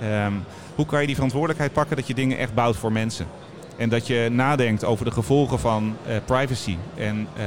Ehm, 0.00 0.32
hoe 0.74 0.86
kan 0.86 1.00
je 1.00 1.06
die 1.06 1.14
verantwoordelijkheid 1.14 1.72
pakken 1.72 1.96
dat 1.96 2.06
je 2.06 2.14
dingen 2.14 2.38
echt 2.38 2.54
bouwt 2.54 2.76
voor 2.76 2.92
mensen? 2.92 3.26
En 3.76 3.88
dat 3.88 4.06
je 4.06 4.28
nadenkt 4.32 4.84
over 4.84 5.04
de 5.04 5.10
gevolgen 5.10 5.58
van 5.58 5.96
eh, 6.06 6.16
privacy 6.24 6.76
en 6.96 7.28
eh, 7.36 7.44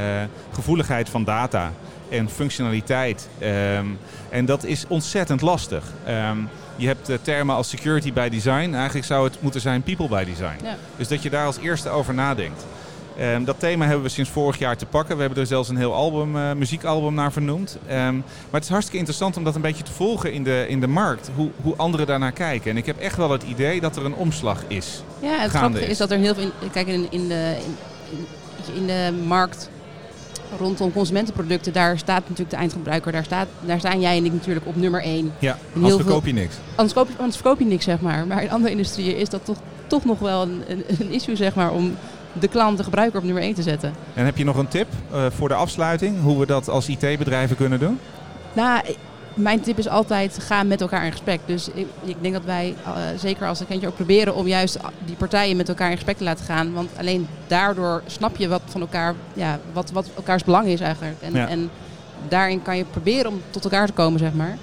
gevoeligheid 0.53 1.09
van 1.09 1.23
data 1.23 1.71
en 2.09 2.29
functionaliteit. 2.29 3.29
Ehm, 3.39 3.85
en 4.29 4.45
dat 4.45 4.63
is 4.63 4.85
ontzettend 4.87 5.41
lastig. 5.41 5.83
Ehm, 6.05 6.37
je 6.75 6.87
hebt 6.87 7.11
termen 7.21 7.55
als 7.55 7.69
security 7.69 8.13
by 8.13 8.29
design. 8.29 8.73
Eigenlijk 8.73 9.05
zou 9.05 9.23
het 9.23 9.41
moeten 9.41 9.61
zijn 9.61 9.83
people 9.83 10.07
by 10.07 10.23
design. 10.23 10.63
Ja. 10.63 10.75
Dus 10.95 11.07
dat 11.07 11.23
je 11.23 11.29
daar 11.29 11.45
als 11.45 11.57
eerste 11.57 11.89
over 11.89 12.13
nadenkt. 12.13 12.65
Ehm, 13.17 13.43
dat 13.43 13.59
thema 13.59 13.85
hebben 13.85 14.03
we 14.03 14.09
sinds 14.09 14.29
vorig 14.29 14.57
jaar 14.59 14.77
te 14.77 14.85
pakken. 14.85 15.15
We 15.15 15.21
hebben 15.21 15.39
er 15.41 15.47
zelfs 15.47 15.69
een 15.69 15.77
heel 15.77 15.93
album, 15.93 16.35
eh, 16.37 16.51
muziekalbum 16.53 17.13
naar 17.13 17.31
vernoemd. 17.31 17.77
Ehm, 17.87 18.15
maar 18.15 18.23
het 18.51 18.63
is 18.63 18.69
hartstikke 18.69 18.97
interessant 18.97 19.37
om 19.37 19.43
dat 19.43 19.55
een 19.55 19.61
beetje 19.61 19.83
te 19.83 19.91
volgen 19.91 20.33
in 20.33 20.43
de, 20.43 20.65
in 20.67 20.79
de 20.79 20.87
markt. 20.87 21.29
Hoe, 21.35 21.49
hoe 21.61 21.73
anderen 21.75 22.05
daarnaar 22.07 22.31
kijken. 22.31 22.71
En 22.71 22.77
ik 22.77 22.85
heb 22.85 22.99
echt 22.99 23.15
wel 23.17 23.31
het 23.31 23.43
idee 23.43 23.81
dat 23.81 23.95
er 23.95 24.05
een 24.05 24.15
omslag 24.15 24.63
is. 24.67 25.03
Ja, 25.19 25.37
het 25.39 25.49
grappige 25.49 25.83
is. 25.83 25.89
is 25.89 25.97
dat 25.97 26.11
er 26.11 26.17
heel 26.17 26.35
veel. 26.35 26.49
Kijk, 26.71 26.87
in, 26.87 27.07
in, 27.09 27.27
de, 27.27 27.55
in, 28.11 28.25
in- 28.75 28.87
de 28.87 29.13
markt 29.27 29.69
rondom 30.59 30.93
consumentenproducten, 30.93 31.73
daar 31.73 31.97
staat 31.97 32.21
natuurlijk 32.21 32.49
de 32.49 32.55
eindgebruiker. 32.55 33.11
Daar, 33.11 33.23
staat, 33.23 33.47
daar 33.65 33.79
staan 33.79 33.99
jij 34.01 34.17
en 34.17 34.25
ik 34.25 34.33
natuurlijk 34.33 34.65
op 34.65 34.75
nummer 34.75 35.01
één. 35.01 35.33
Ja, 35.39 35.57
anders 35.75 35.95
verkoop 35.95 36.25
je 36.25 36.33
niks. 36.33 36.55
Anders, 36.75 36.93
koop, 36.93 37.07
anders 37.17 37.35
verkoop 37.35 37.59
je 37.59 37.65
niks, 37.65 37.83
zeg 37.83 37.99
maar. 38.01 38.27
Maar 38.27 38.43
in 38.43 38.51
andere 38.51 38.71
industrieën 38.71 39.17
is 39.17 39.29
dat 39.29 39.45
toch, 39.45 39.57
toch 39.87 40.05
nog 40.05 40.19
wel 40.19 40.41
een, 40.41 40.63
een, 40.67 40.83
een 40.99 41.11
issue, 41.11 41.35
zeg 41.35 41.55
maar, 41.55 41.71
om 41.71 41.95
de 42.39 42.47
klant, 42.47 42.77
de 42.77 42.83
gebruiker 42.83 43.17
op 43.19 43.25
nummer 43.25 43.43
1 43.43 43.53
te 43.53 43.61
zetten. 43.61 43.93
En 44.13 44.25
heb 44.25 44.37
je 44.37 44.43
nog 44.43 44.57
een 44.57 44.67
tip 44.67 44.87
eh, 45.11 45.25
voor 45.29 45.47
de 45.47 45.53
afsluiting? 45.53 46.21
Hoe 46.21 46.39
we 46.39 46.45
dat 46.45 46.69
als 46.69 46.87
IT-bedrijven 46.87 47.55
kunnen 47.55 47.79
doen? 47.79 47.99
Nou, 48.53 48.79
ik- 48.85 48.97
mijn 49.33 49.61
tip 49.61 49.77
is 49.77 49.87
altijd, 49.87 50.37
ga 50.41 50.63
met 50.63 50.81
elkaar 50.81 51.05
in 51.05 51.11
gesprek. 51.11 51.39
Dus 51.45 51.69
ik, 51.73 51.87
ik 52.03 52.15
denk 52.21 52.33
dat 52.33 52.43
wij, 52.45 52.75
eh, 52.85 52.91
zeker 53.19 53.47
als 53.47 53.61
kindje 53.67 53.87
ook 53.87 53.95
proberen 53.95 54.35
om 54.35 54.47
juist 54.47 54.77
die 55.05 55.15
partijen 55.15 55.57
met 55.57 55.69
elkaar 55.69 55.89
in 55.89 55.95
gesprek 55.95 56.17
te 56.17 56.23
laten 56.23 56.45
gaan. 56.45 56.73
Want 56.73 56.89
alleen 56.99 57.27
daardoor 57.47 58.01
snap 58.05 58.37
je 58.37 58.47
wat 58.47 58.61
van 58.65 58.81
elkaar, 58.81 59.13
ja, 59.33 59.59
wat, 59.73 59.91
wat 59.91 60.09
elkaars 60.15 60.43
belang 60.43 60.67
is 60.67 60.79
eigenlijk. 60.79 61.15
En, 61.21 61.33
Ja. 61.33 61.47
en 61.47 61.69
daarin 62.27 62.61
kan 62.61 62.77
je 62.77 62.85
proberen 62.91 63.31
om 63.31 63.41
tot 63.49 63.63
elkaar 63.63 63.87
te 63.87 63.93
komen, 63.93 64.19
zeg 64.19 64.33
maar. 64.33 64.57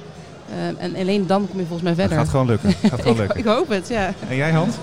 Eh, 0.51 0.85
en 0.85 0.97
alleen 0.97 1.27
dan 1.27 1.49
kom 1.49 1.59
je 1.61 1.67
volgens 1.67 1.83
mij 1.83 1.93
Dat 1.95 2.01
verder. 2.01 2.19
gaat 2.19 2.29
gewoon 2.29 2.47
lukken. 2.47 2.73
Gaat 2.91 3.01
gewoon 3.01 3.13
ik, 3.13 3.19
lukken. 3.19 3.39
ik 3.39 3.45
hoop 3.45 3.69
het, 3.69 3.89
ja. 3.89 4.13
En 4.29 4.37
jij 4.37 4.51
Hans? 4.51 4.75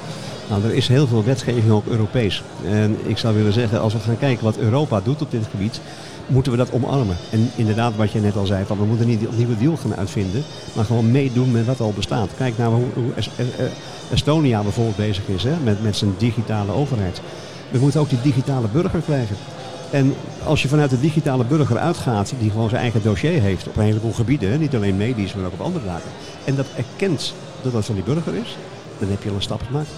Nou, 0.52 0.64
er 0.64 0.74
is 0.74 0.88
heel 0.88 1.08
veel 1.08 1.24
wetgeving 1.24 1.72
ook 1.72 1.86
Europees. 1.88 2.44
En 2.66 2.98
ik 3.04 3.18
zou 3.18 3.36
willen 3.36 3.54
zeggen, 3.54 3.82
als 3.82 3.94
we 3.94 4.00
gaan 4.00 4.18
kijken 4.18 4.44
wat 4.44 4.58
Europa 4.58 5.02
doet 5.02 5.22
op 5.22 5.32
dit 5.32 5.44
gebied, 5.52 5.80
moeten 6.28 6.52
we 6.52 6.58
dat 6.58 6.72
omarmen. 6.72 7.16
En 7.30 7.52
inderdaad, 7.56 7.96
wat 7.96 8.12
je 8.12 8.20
net 8.20 8.36
al 8.36 8.46
zei, 8.46 8.66
van 8.66 8.78
we 8.78 8.86
moeten 8.86 9.08
niet 9.08 9.22
een 9.22 9.38
nieuwe 9.38 9.58
deal 9.58 9.78
gaan 9.78 9.96
uitvinden, 9.96 10.44
maar 10.74 10.86
gewoon 10.86 11.12
meedoen 11.12 11.52
met 11.52 11.66
wat 11.66 11.80
al 11.80 11.94
bestaat. 11.96 12.30
Kijk 12.38 12.58
naar 12.58 12.68
hoe, 12.68 12.84
hoe 12.94 13.12
Es- 13.16 13.30
Eh, 13.38 13.66
Estonia 14.12 14.62
bijvoorbeeld 14.62 14.96
bezig 14.96 15.28
is 15.28 15.44
hè, 15.44 15.54
met, 15.64 15.84
met 15.84 15.96
zijn 15.96 16.14
digitale 16.18 16.72
overheid. 16.72 17.22
We 17.72 17.80
moeten 17.80 18.00
ook 18.00 18.10
die 18.10 18.22
digitale 18.22 18.68
burger 18.72 19.02
krijgen. 19.02 19.36
En 19.92 20.14
als 20.46 20.62
je 20.62 20.68
vanuit 20.68 20.90
de 20.90 21.00
digitale 21.00 21.44
burger 21.46 21.78
uitgaat, 21.78 22.34
die 22.40 22.50
gewoon 22.52 22.70
zijn 22.70 22.82
eigen 22.82 23.02
dossier 23.04 23.42
heeft 23.42 23.68
op 23.68 23.78
een 23.78 23.84
heleboel 23.84 24.14
gebieden, 24.14 24.60
niet 24.60 24.76
alleen 24.76 24.98
medisch, 24.98 25.34
maar 25.34 25.46
ook 25.46 25.54
op 25.54 25.62
andere 25.62 25.86
zaken, 25.86 26.10
en 26.46 26.56
dat 26.56 26.66
erkent 26.78 27.34
dat 27.62 27.72
dat 27.72 27.86
van 27.86 27.96
die 27.96 28.04
burger 28.04 28.34
is, 28.36 28.58
dan 29.00 29.10
heb 29.10 29.24
je 29.24 29.30
al 29.30 29.36
een 29.36 29.42
stap 29.42 29.62
gemaakt. 29.66 29.90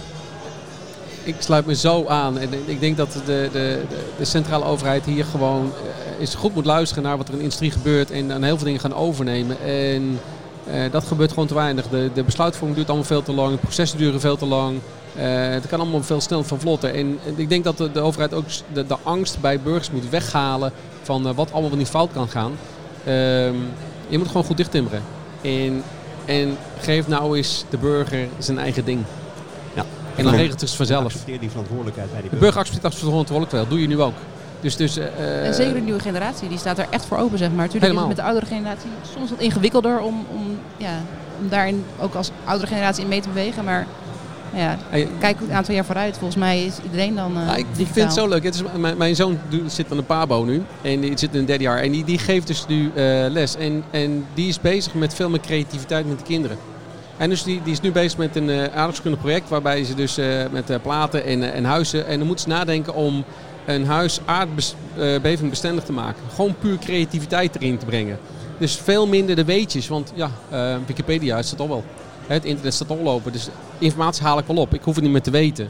Ik 1.24 1.34
sluit 1.38 1.66
me 1.66 1.74
zo 1.74 2.06
aan. 2.06 2.38
En 2.38 2.48
ik 2.64 2.80
denk 2.80 2.96
dat 2.96 3.12
de, 3.12 3.48
de, 3.52 3.82
de, 4.18 4.24
centrale 4.24 4.64
overheid 4.64 5.04
hier 5.04 5.24
gewoon 5.24 5.64
eh, 5.64 6.20
eens 6.20 6.34
goed 6.34 6.54
moet 6.54 6.64
luisteren 6.64 7.02
naar 7.02 7.16
wat 7.16 7.26
er 7.26 7.32
in 7.32 7.38
de 7.38 7.44
industrie 7.44 7.70
gebeurt. 7.70 8.10
En 8.10 8.28
dan 8.28 8.42
heel 8.42 8.56
veel 8.56 8.64
dingen 8.64 8.80
gaan 8.80 8.94
overnemen. 8.94 9.60
En 9.60 10.20
eh, 10.66 10.90
dat 10.90 11.04
gebeurt 11.04 11.30
gewoon 11.30 11.46
te 11.46 11.54
weinig. 11.54 11.88
De, 11.88 12.10
de 12.14 12.22
besluitvorming 12.22 12.76
duurt 12.76 12.88
allemaal 12.88 13.06
veel 13.06 13.22
te 13.22 13.32
lang. 13.32 13.50
De 13.50 13.56
processen 13.56 13.98
duren 13.98 14.20
veel 14.20 14.36
te 14.36 14.46
lang. 14.46 14.80
Eh, 15.16 15.48
het 15.48 15.66
kan 15.66 15.80
allemaal 15.80 16.02
veel 16.02 16.20
sneller 16.20 16.44
vlotten. 16.44 16.94
En 16.94 17.18
en 17.26 17.34
ik 17.36 17.48
denk 17.48 17.64
dat 17.64 17.76
de, 17.76 18.00
overheid 18.00 18.34
ook 18.34 18.44
de, 18.72 18.86
de 18.86 18.96
angst 19.02 19.40
bij 19.40 19.60
burgers 19.60 19.90
moet 19.90 20.08
weghalen 20.10 20.72
van 21.02 21.28
eh, 21.28 21.34
wat 21.34 21.52
allemaal 21.52 21.76
niet 21.76 21.88
fout 21.88 22.12
kan 22.12 22.28
gaan. 22.28 22.52
Ehm, 23.04 23.54
je 24.08 24.18
moet 24.18 24.26
gewoon 24.26 24.44
goed 24.44 24.56
dichttimmeren. 24.56 25.02
En, 25.40 25.82
en 26.24 26.56
geef 26.80 27.08
nou 27.08 27.36
eens 27.36 27.64
de 27.70 27.78
burger 27.78 28.28
zijn 28.38 28.58
eigen 28.58 28.84
ding. 28.84 29.04
En 30.16 30.24
dan 30.24 30.34
regelt 30.34 30.60
het 30.60 30.68
zich 30.68 30.78
vanzelf. 30.78 31.04
Accepteer 31.04 31.40
die 31.40 31.50
verantwoordelijkheid 31.50 32.12
bij 32.12 32.20
die 32.20 32.30
De 32.30 32.36
burger. 32.36 32.60
accepteert 32.60 33.50
wel. 33.50 33.68
doe 33.68 33.80
je 33.80 33.86
nu 33.86 34.00
ook. 34.00 34.14
Dus, 34.60 34.76
dus, 34.76 34.96
eh, 34.96 35.46
En 35.46 35.54
zeker 35.54 35.74
de 35.74 35.80
nieuwe 35.80 36.00
generatie, 36.00 36.48
die 36.48 36.58
staat 36.58 36.78
er 36.78 36.86
echt 36.90 37.04
voor 37.06 37.18
open, 37.18 37.38
zeg 37.38 37.48
maar. 37.48 37.66
Natuurlijk 37.66 37.92
is 37.92 37.98
het 37.98 38.08
met 38.08 38.16
de 38.16 38.22
oudere 38.22 38.46
generatie 38.46 38.90
soms 39.14 39.30
wat 39.30 39.38
ingewikkelder 39.38 40.00
om, 40.00 40.26
om, 40.32 40.58
ja, 40.76 40.98
om 41.42 41.48
daarin 41.48 41.84
ook 42.00 42.14
als 42.14 42.30
oudere 42.44 42.66
generatie 42.70 43.02
in 43.02 43.08
mee 43.08 43.20
te 43.20 43.28
bewegen. 43.28 43.64
Maar 43.64 43.86
ja, 44.54 44.76
kijk 45.18 45.40
een 45.40 45.52
aantal 45.52 45.74
jaar 45.74 45.84
vooruit. 45.84 46.16
Volgens 46.16 46.36
mij 46.40 46.64
is 46.64 46.74
iedereen 46.84 47.14
dan 47.14 47.36
eh 47.38 47.46
Ja, 47.46 47.56
ik 47.56 47.66
digitaal. 47.70 47.92
vind 47.92 48.04
het 48.06 48.14
zo 48.14 48.28
leuk. 48.28 48.42
Het 48.44 48.54
is, 48.54 48.62
mijn, 48.78 48.96
mijn 48.96 49.16
zoon 49.16 49.38
zit 49.66 49.90
aan 49.90 49.96
de 49.96 50.02
PABO 50.02 50.44
nu. 50.44 50.62
En 50.82 51.00
die 51.00 51.18
zit 51.18 51.32
in 51.32 51.38
het 51.38 51.46
derde 51.46 51.64
jaar. 51.64 51.78
En 51.78 51.90
die, 51.92 52.04
die 52.04 52.18
geeft 52.18 52.46
dus 52.46 52.66
nu 52.66 52.90
eh, 52.94 53.04
les. 53.28 53.56
En, 53.56 53.84
en 53.90 54.26
die 54.34 54.48
is 54.48 54.60
bezig 54.60 54.94
met 54.94 55.14
veel 55.14 55.28
meer 55.30 55.40
creativiteit 55.40 56.08
met 56.08 56.18
de 56.18 56.24
kinderen. 56.24 56.56
En 57.16 57.28
dus 57.28 57.42
die, 57.42 57.60
die 57.62 57.72
is 57.72 57.80
nu 57.80 57.92
bezig 57.92 58.18
met 58.18 58.36
een 58.36 58.48
uh, 58.48 58.62
aardrijkskundig 58.62 59.20
project. 59.20 59.48
Waarbij 59.48 59.84
ze 59.84 59.94
dus 59.94 60.18
eh, 60.18 60.26
met 60.50 60.70
eh, 60.70 60.76
platen 60.82 61.24
en, 61.24 61.42
eh, 61.42 61.56
en 61.56 61.64
huizen. 61.64 62.06
En 62.06 62.18
dan 62.18 62.26
moeten 62.26 62.44
ze 62.44 62.56
nadenken 62.56 62.94
om 62.94 63.24
een 63.66 63.86
huis 63.86 64.20
aardbevingbestendig 64.24 65.84
te 65.84 65.92
maken. 65.92 66.22
Gewoon 66.34 66.54
puur 66.58 66.78
creativiteit 66.78 67.56
erin 67.56 67.78
te 67.78 67.86
brengen. 67.86 68.18
Dus 68.58 68.76
veel 68.76 69.06
minder 69.06 69.36
de 69.36 69.44
weetjes. 69.44 69.88
Want 69.88 70.12
ja, 70.14 70.30
eh, 70.48 70.76
Wikipedia 70.86 71.42
staat 71.42 71.60
al 71.60 71.68
wel. 71.68 71.84
Het 72.26 72.44
internet 72.44 72.74
staat 72.74 72.90
al 72.90 73.08
open. 73.08 73.32
Dus 73.32 73.48
informatie 73.78 74.24
haal 74.24 74.38
ik 74.38 74.46
wel 74.46 74.56
op. 74.56 74.74
Ik 74.74 74.82
hoef 74.82 74.94
het 74.94 75.04
niet 75.04 75.12
meer 75.12 75.22
te 75.22 75.30
weten. 75.30 75.68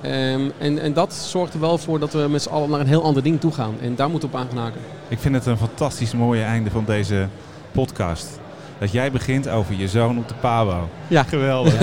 Ehm, 0.00 0.50
en, 0.58 0.78
en 0.78 0.92
dat 0.92 1.14
zorgt 1.14 1.54
er 1.54 1.60
wel 1.60 1.78
voor 1.78 1.98
dat 1.98 2.12
we 2.12 2.26
met 2.30 2.42
z'n 2.42 2.48
allen 2.48 2.70
naar 2.70 2.80
een 2.80 2.86
heel 2.86 3.02
ander 3.02 3.22
ding 3.22 3.40
toe 3.40 3.52
gaan. 3.52 3.74
En 3.80 3.94
daar 3.94 4.10
moeten 4.10 4.30
we 4.30 4.36
op 4.36 4.42
aan 4.42 4.48
gaan 4.48 4.58
haken. 4.58 4.80
Ik 5.08 5.18
vind 5.18 5.34
het 5.34 5.46
een 5.46 5.58
fantastisch 5.58 6.12
mooie 6.12 6.42
einde 6.42 6.70
van 6.70 6.84
deze 6.84 7.28
podcast. 7.72 8.40
Dat 8.78 8.92
jij 8.92 9.10
begint 9.10 9.48
over 9.48 9.74
je 9.74 9.88
zoon 9.88 10.18
op 10.18 10.28
de 10.28 10.34
Pabo. 10.40 10.88
Ja. 11.08 11.22
Geweldig. 11.22 11.80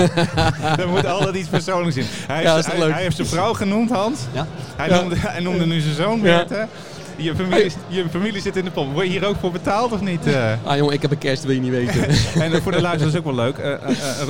Er 0.78 0.88
moet 0.94 1.06
altijd 1.06 1.36
iets 1.36 1.48
persoonlijks 1.50 1.96
in. 1.98 2.06
Hij 2.28 2.36
heeft, 2.36 2.48
Ja, 2.50 2.58
is 2.58 2.64
toch 2.64 2.74
hij, 2.74 2.82
leuk? 2.84 2.94
hij 2.94 3.02
heeft 3.02 3.16
zijn 3.16 3.28
vrouw 3.28 3.54
genoemd, 3.54 3.90
Hans. 3.92 4.20
Ja. 4.32 4.48
Hij, 4.76 4.90
Ja. 4.90 5.00
Noemde, 5.00 5.16
hij 5.20 5.40
noemde 5.42 5.66
nu 5.66 5.80
zijn 5.80 5.96
zoon 5.96 6.22
Bert, 6.22 6.50
hè? 6.50 6.64
Je 7.16 7.36
familie, 7.36 7.72
je 7.88 8.06
familie 8.10 8.42
zit 8.42 8.56
in 8.56 8.64
de 8.64 8.72
pop. 8.72 8.94
Word 8.94 9.06
je 9.06 9.12
hier 9.12 9.26
ook 9.28 9.36
voor 9.40 9.52
betaald 9.52 9.92
of 9.92 10.02
niet? 10.02 10.26
eh? 10.26 10.52
Ah 10.64 10.78
jongen, 10.78 10.94
ik 10.94 11.02
heb 11.02 11.12
een 11.12 11.18
kerst, 11.18 11.44
wil 11.44 11.56
je 11.56 11.62
niet 11.62 11.72
weten. 11.72 12.08
En 12.44 12.54
eh, 12.54 12.62
voor 12.62 12.72
de 12.72 12.82
luisteraars 12.82 13.14
is 13.14 13.20
ook 13.20 13.26
wel 13.26 13.36
leuk. 13.36 13.58
eh, 13.58 13.74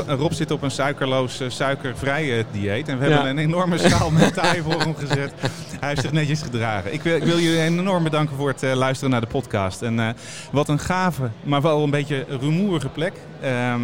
Rob 0.08 0.32
zit 0.32 0.52
op 0.52 0.62
een 0.62 0.72
suikerloos, 0.72 1.42
suikervrij 1.48 2.38
eh, 2.38 2.44
dieet. 2.52 2.88
En 2.88 2.98
we 3.00 3.04
hebben 3.06 3.24
Ja. 3.24 3.30
een 3.30 3.38
enorme 3.38 3.78
schaal 3.78 4.12
met 4.12 4.34
taai 4.34 4.62
voor 4.62 4.80
hem 4.82 4.96
gezet. 4.96 5.34
Hij 5.80 5.90
heeft 5.90 6.02
zich 6.02 6.12
netjes 6.12 6.42
gedragen. 6.42 6.94
Ik 6.94 7.02
wil, 7.02 7.16
ik 7.16 7.24
wil 7.24 7.40
jullie 7.40 7.62
enorm 7.62 8.04
bedanken 8.04 8.36
voor 8.38 8.48
het 8.48 8.62
luisteren 8.76 9.12
naar 9.12 9.22
de 9.22 9.28
podcast. 9.28 9.82
En 9.82 10.16
wat 10.52 10.70
een 10.70 10.80
gave, 10.80 11.30
maar 11.44 11.62
wel 11.62 11.84
een 11.84 11.90
beetje 11.90 12.26
rumoerige 12.40 12.90
plek. 12.90 13.14
Ehm, 13.42 13.82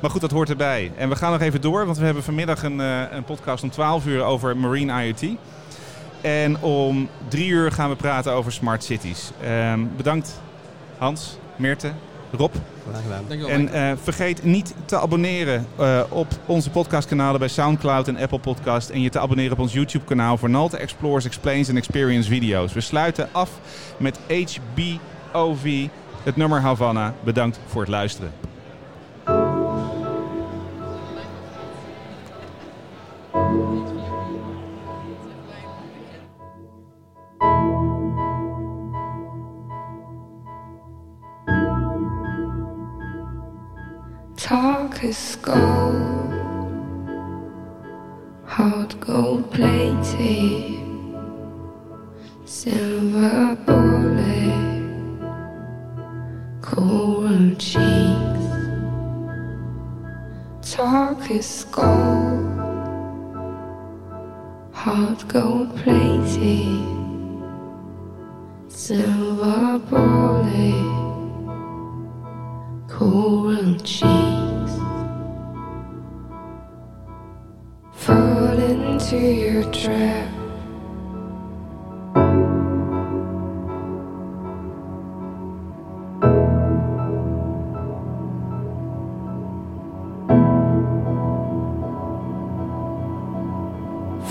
maar 0.00 0.10
goed, 0.10 0.20
dat 0.20 0.30
hoort 0.30 0.50
erbij. 0.50 0.92
En 0.96 1.08
we 1.08 1.16
gaan 1.16 1.32
nog 1.32 1.40
even 1.40 1.60
door, 1.60 1.84
want 1.86 1.98
we 1.98 2.04
hebben 2.04 2.22
vanmiddag 2.22 2.62
een, 2.62 2.78
een 3.16 3.24
podcast 3.26 3.62
om 3.62 3.70
12 3.70 4.06
uur 4.06 4.22
over 4.22 4.56
Marine 4.56 5.02
IoT. 5.04 5.22
En 6.22 6.60
om 6.60 7.08
drie 7.28 7.48
uur 7.48 7.72
gaan 7.72 7.90
we 7.90 7.96
praten 7.96 8.32
over 8.32 8.52
smart 8.52 8.84
cities. 8.84 9.30
Ehm, 9.42 9.80
bedankt 9.96 10.40
Hans, 10.98 11.38
Meerte, 11.56 11.92
Rob. 12.30 12.54
Graag 12.90 13.02
gedaan. 13.02 13.24
Dankjewel. 13.28 13.56
En 13.56 13.72
eh, 13.72 13.92
vergeet 14.02 14.44
niet 14.44 14.74
te 14.84 14.98
abonneren 14.98 15.66
eh, 15.78 16.00
op 16.08 16.26
onze 16.46 16.70
podcastkanalen 16.70 17.38
bij 17.38 17.48
Soundcloud 17.48 18.08
en 18.08 18.16
Apple 18.16 18.38
Podcast. 18.38 18.90
En 18.90 19.00
je 19.00 19.10
te 19.10 19.18
abonneren 19.18 19.52
op 19.52 19.58
ons 19.58 19.72
YouTube 19.72 20.04
kanaal 20.04 20.36
voor 20.36 20.50
Nalta 20.50 20.76
Explores, 20.78 21.24
Explains 21.24 21.68
en 21.68 21.76
Experience 21.76 22.28
video's. 22.28 22.72
We 22.72 22.80
sluiten 22.80 23.28
af 23.32 23.50
met 23.96 24.18
HBOV, 24.28 25.86
het 26.22 26.36
nummer 26.36 26.60
Havana. 26.60 27.14
Bedankt 27.24 27.60
voor 27.66 27.80
het 27.80 27.90
luisteren. 27.90 28.51
see 79.12 79.44
you 79.44 79.62
trip. 79.72 80.28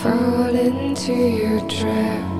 Fall 0.02 0.56
into 0.56 1.13
your 1.13 1.60
trap. 1.70 2.31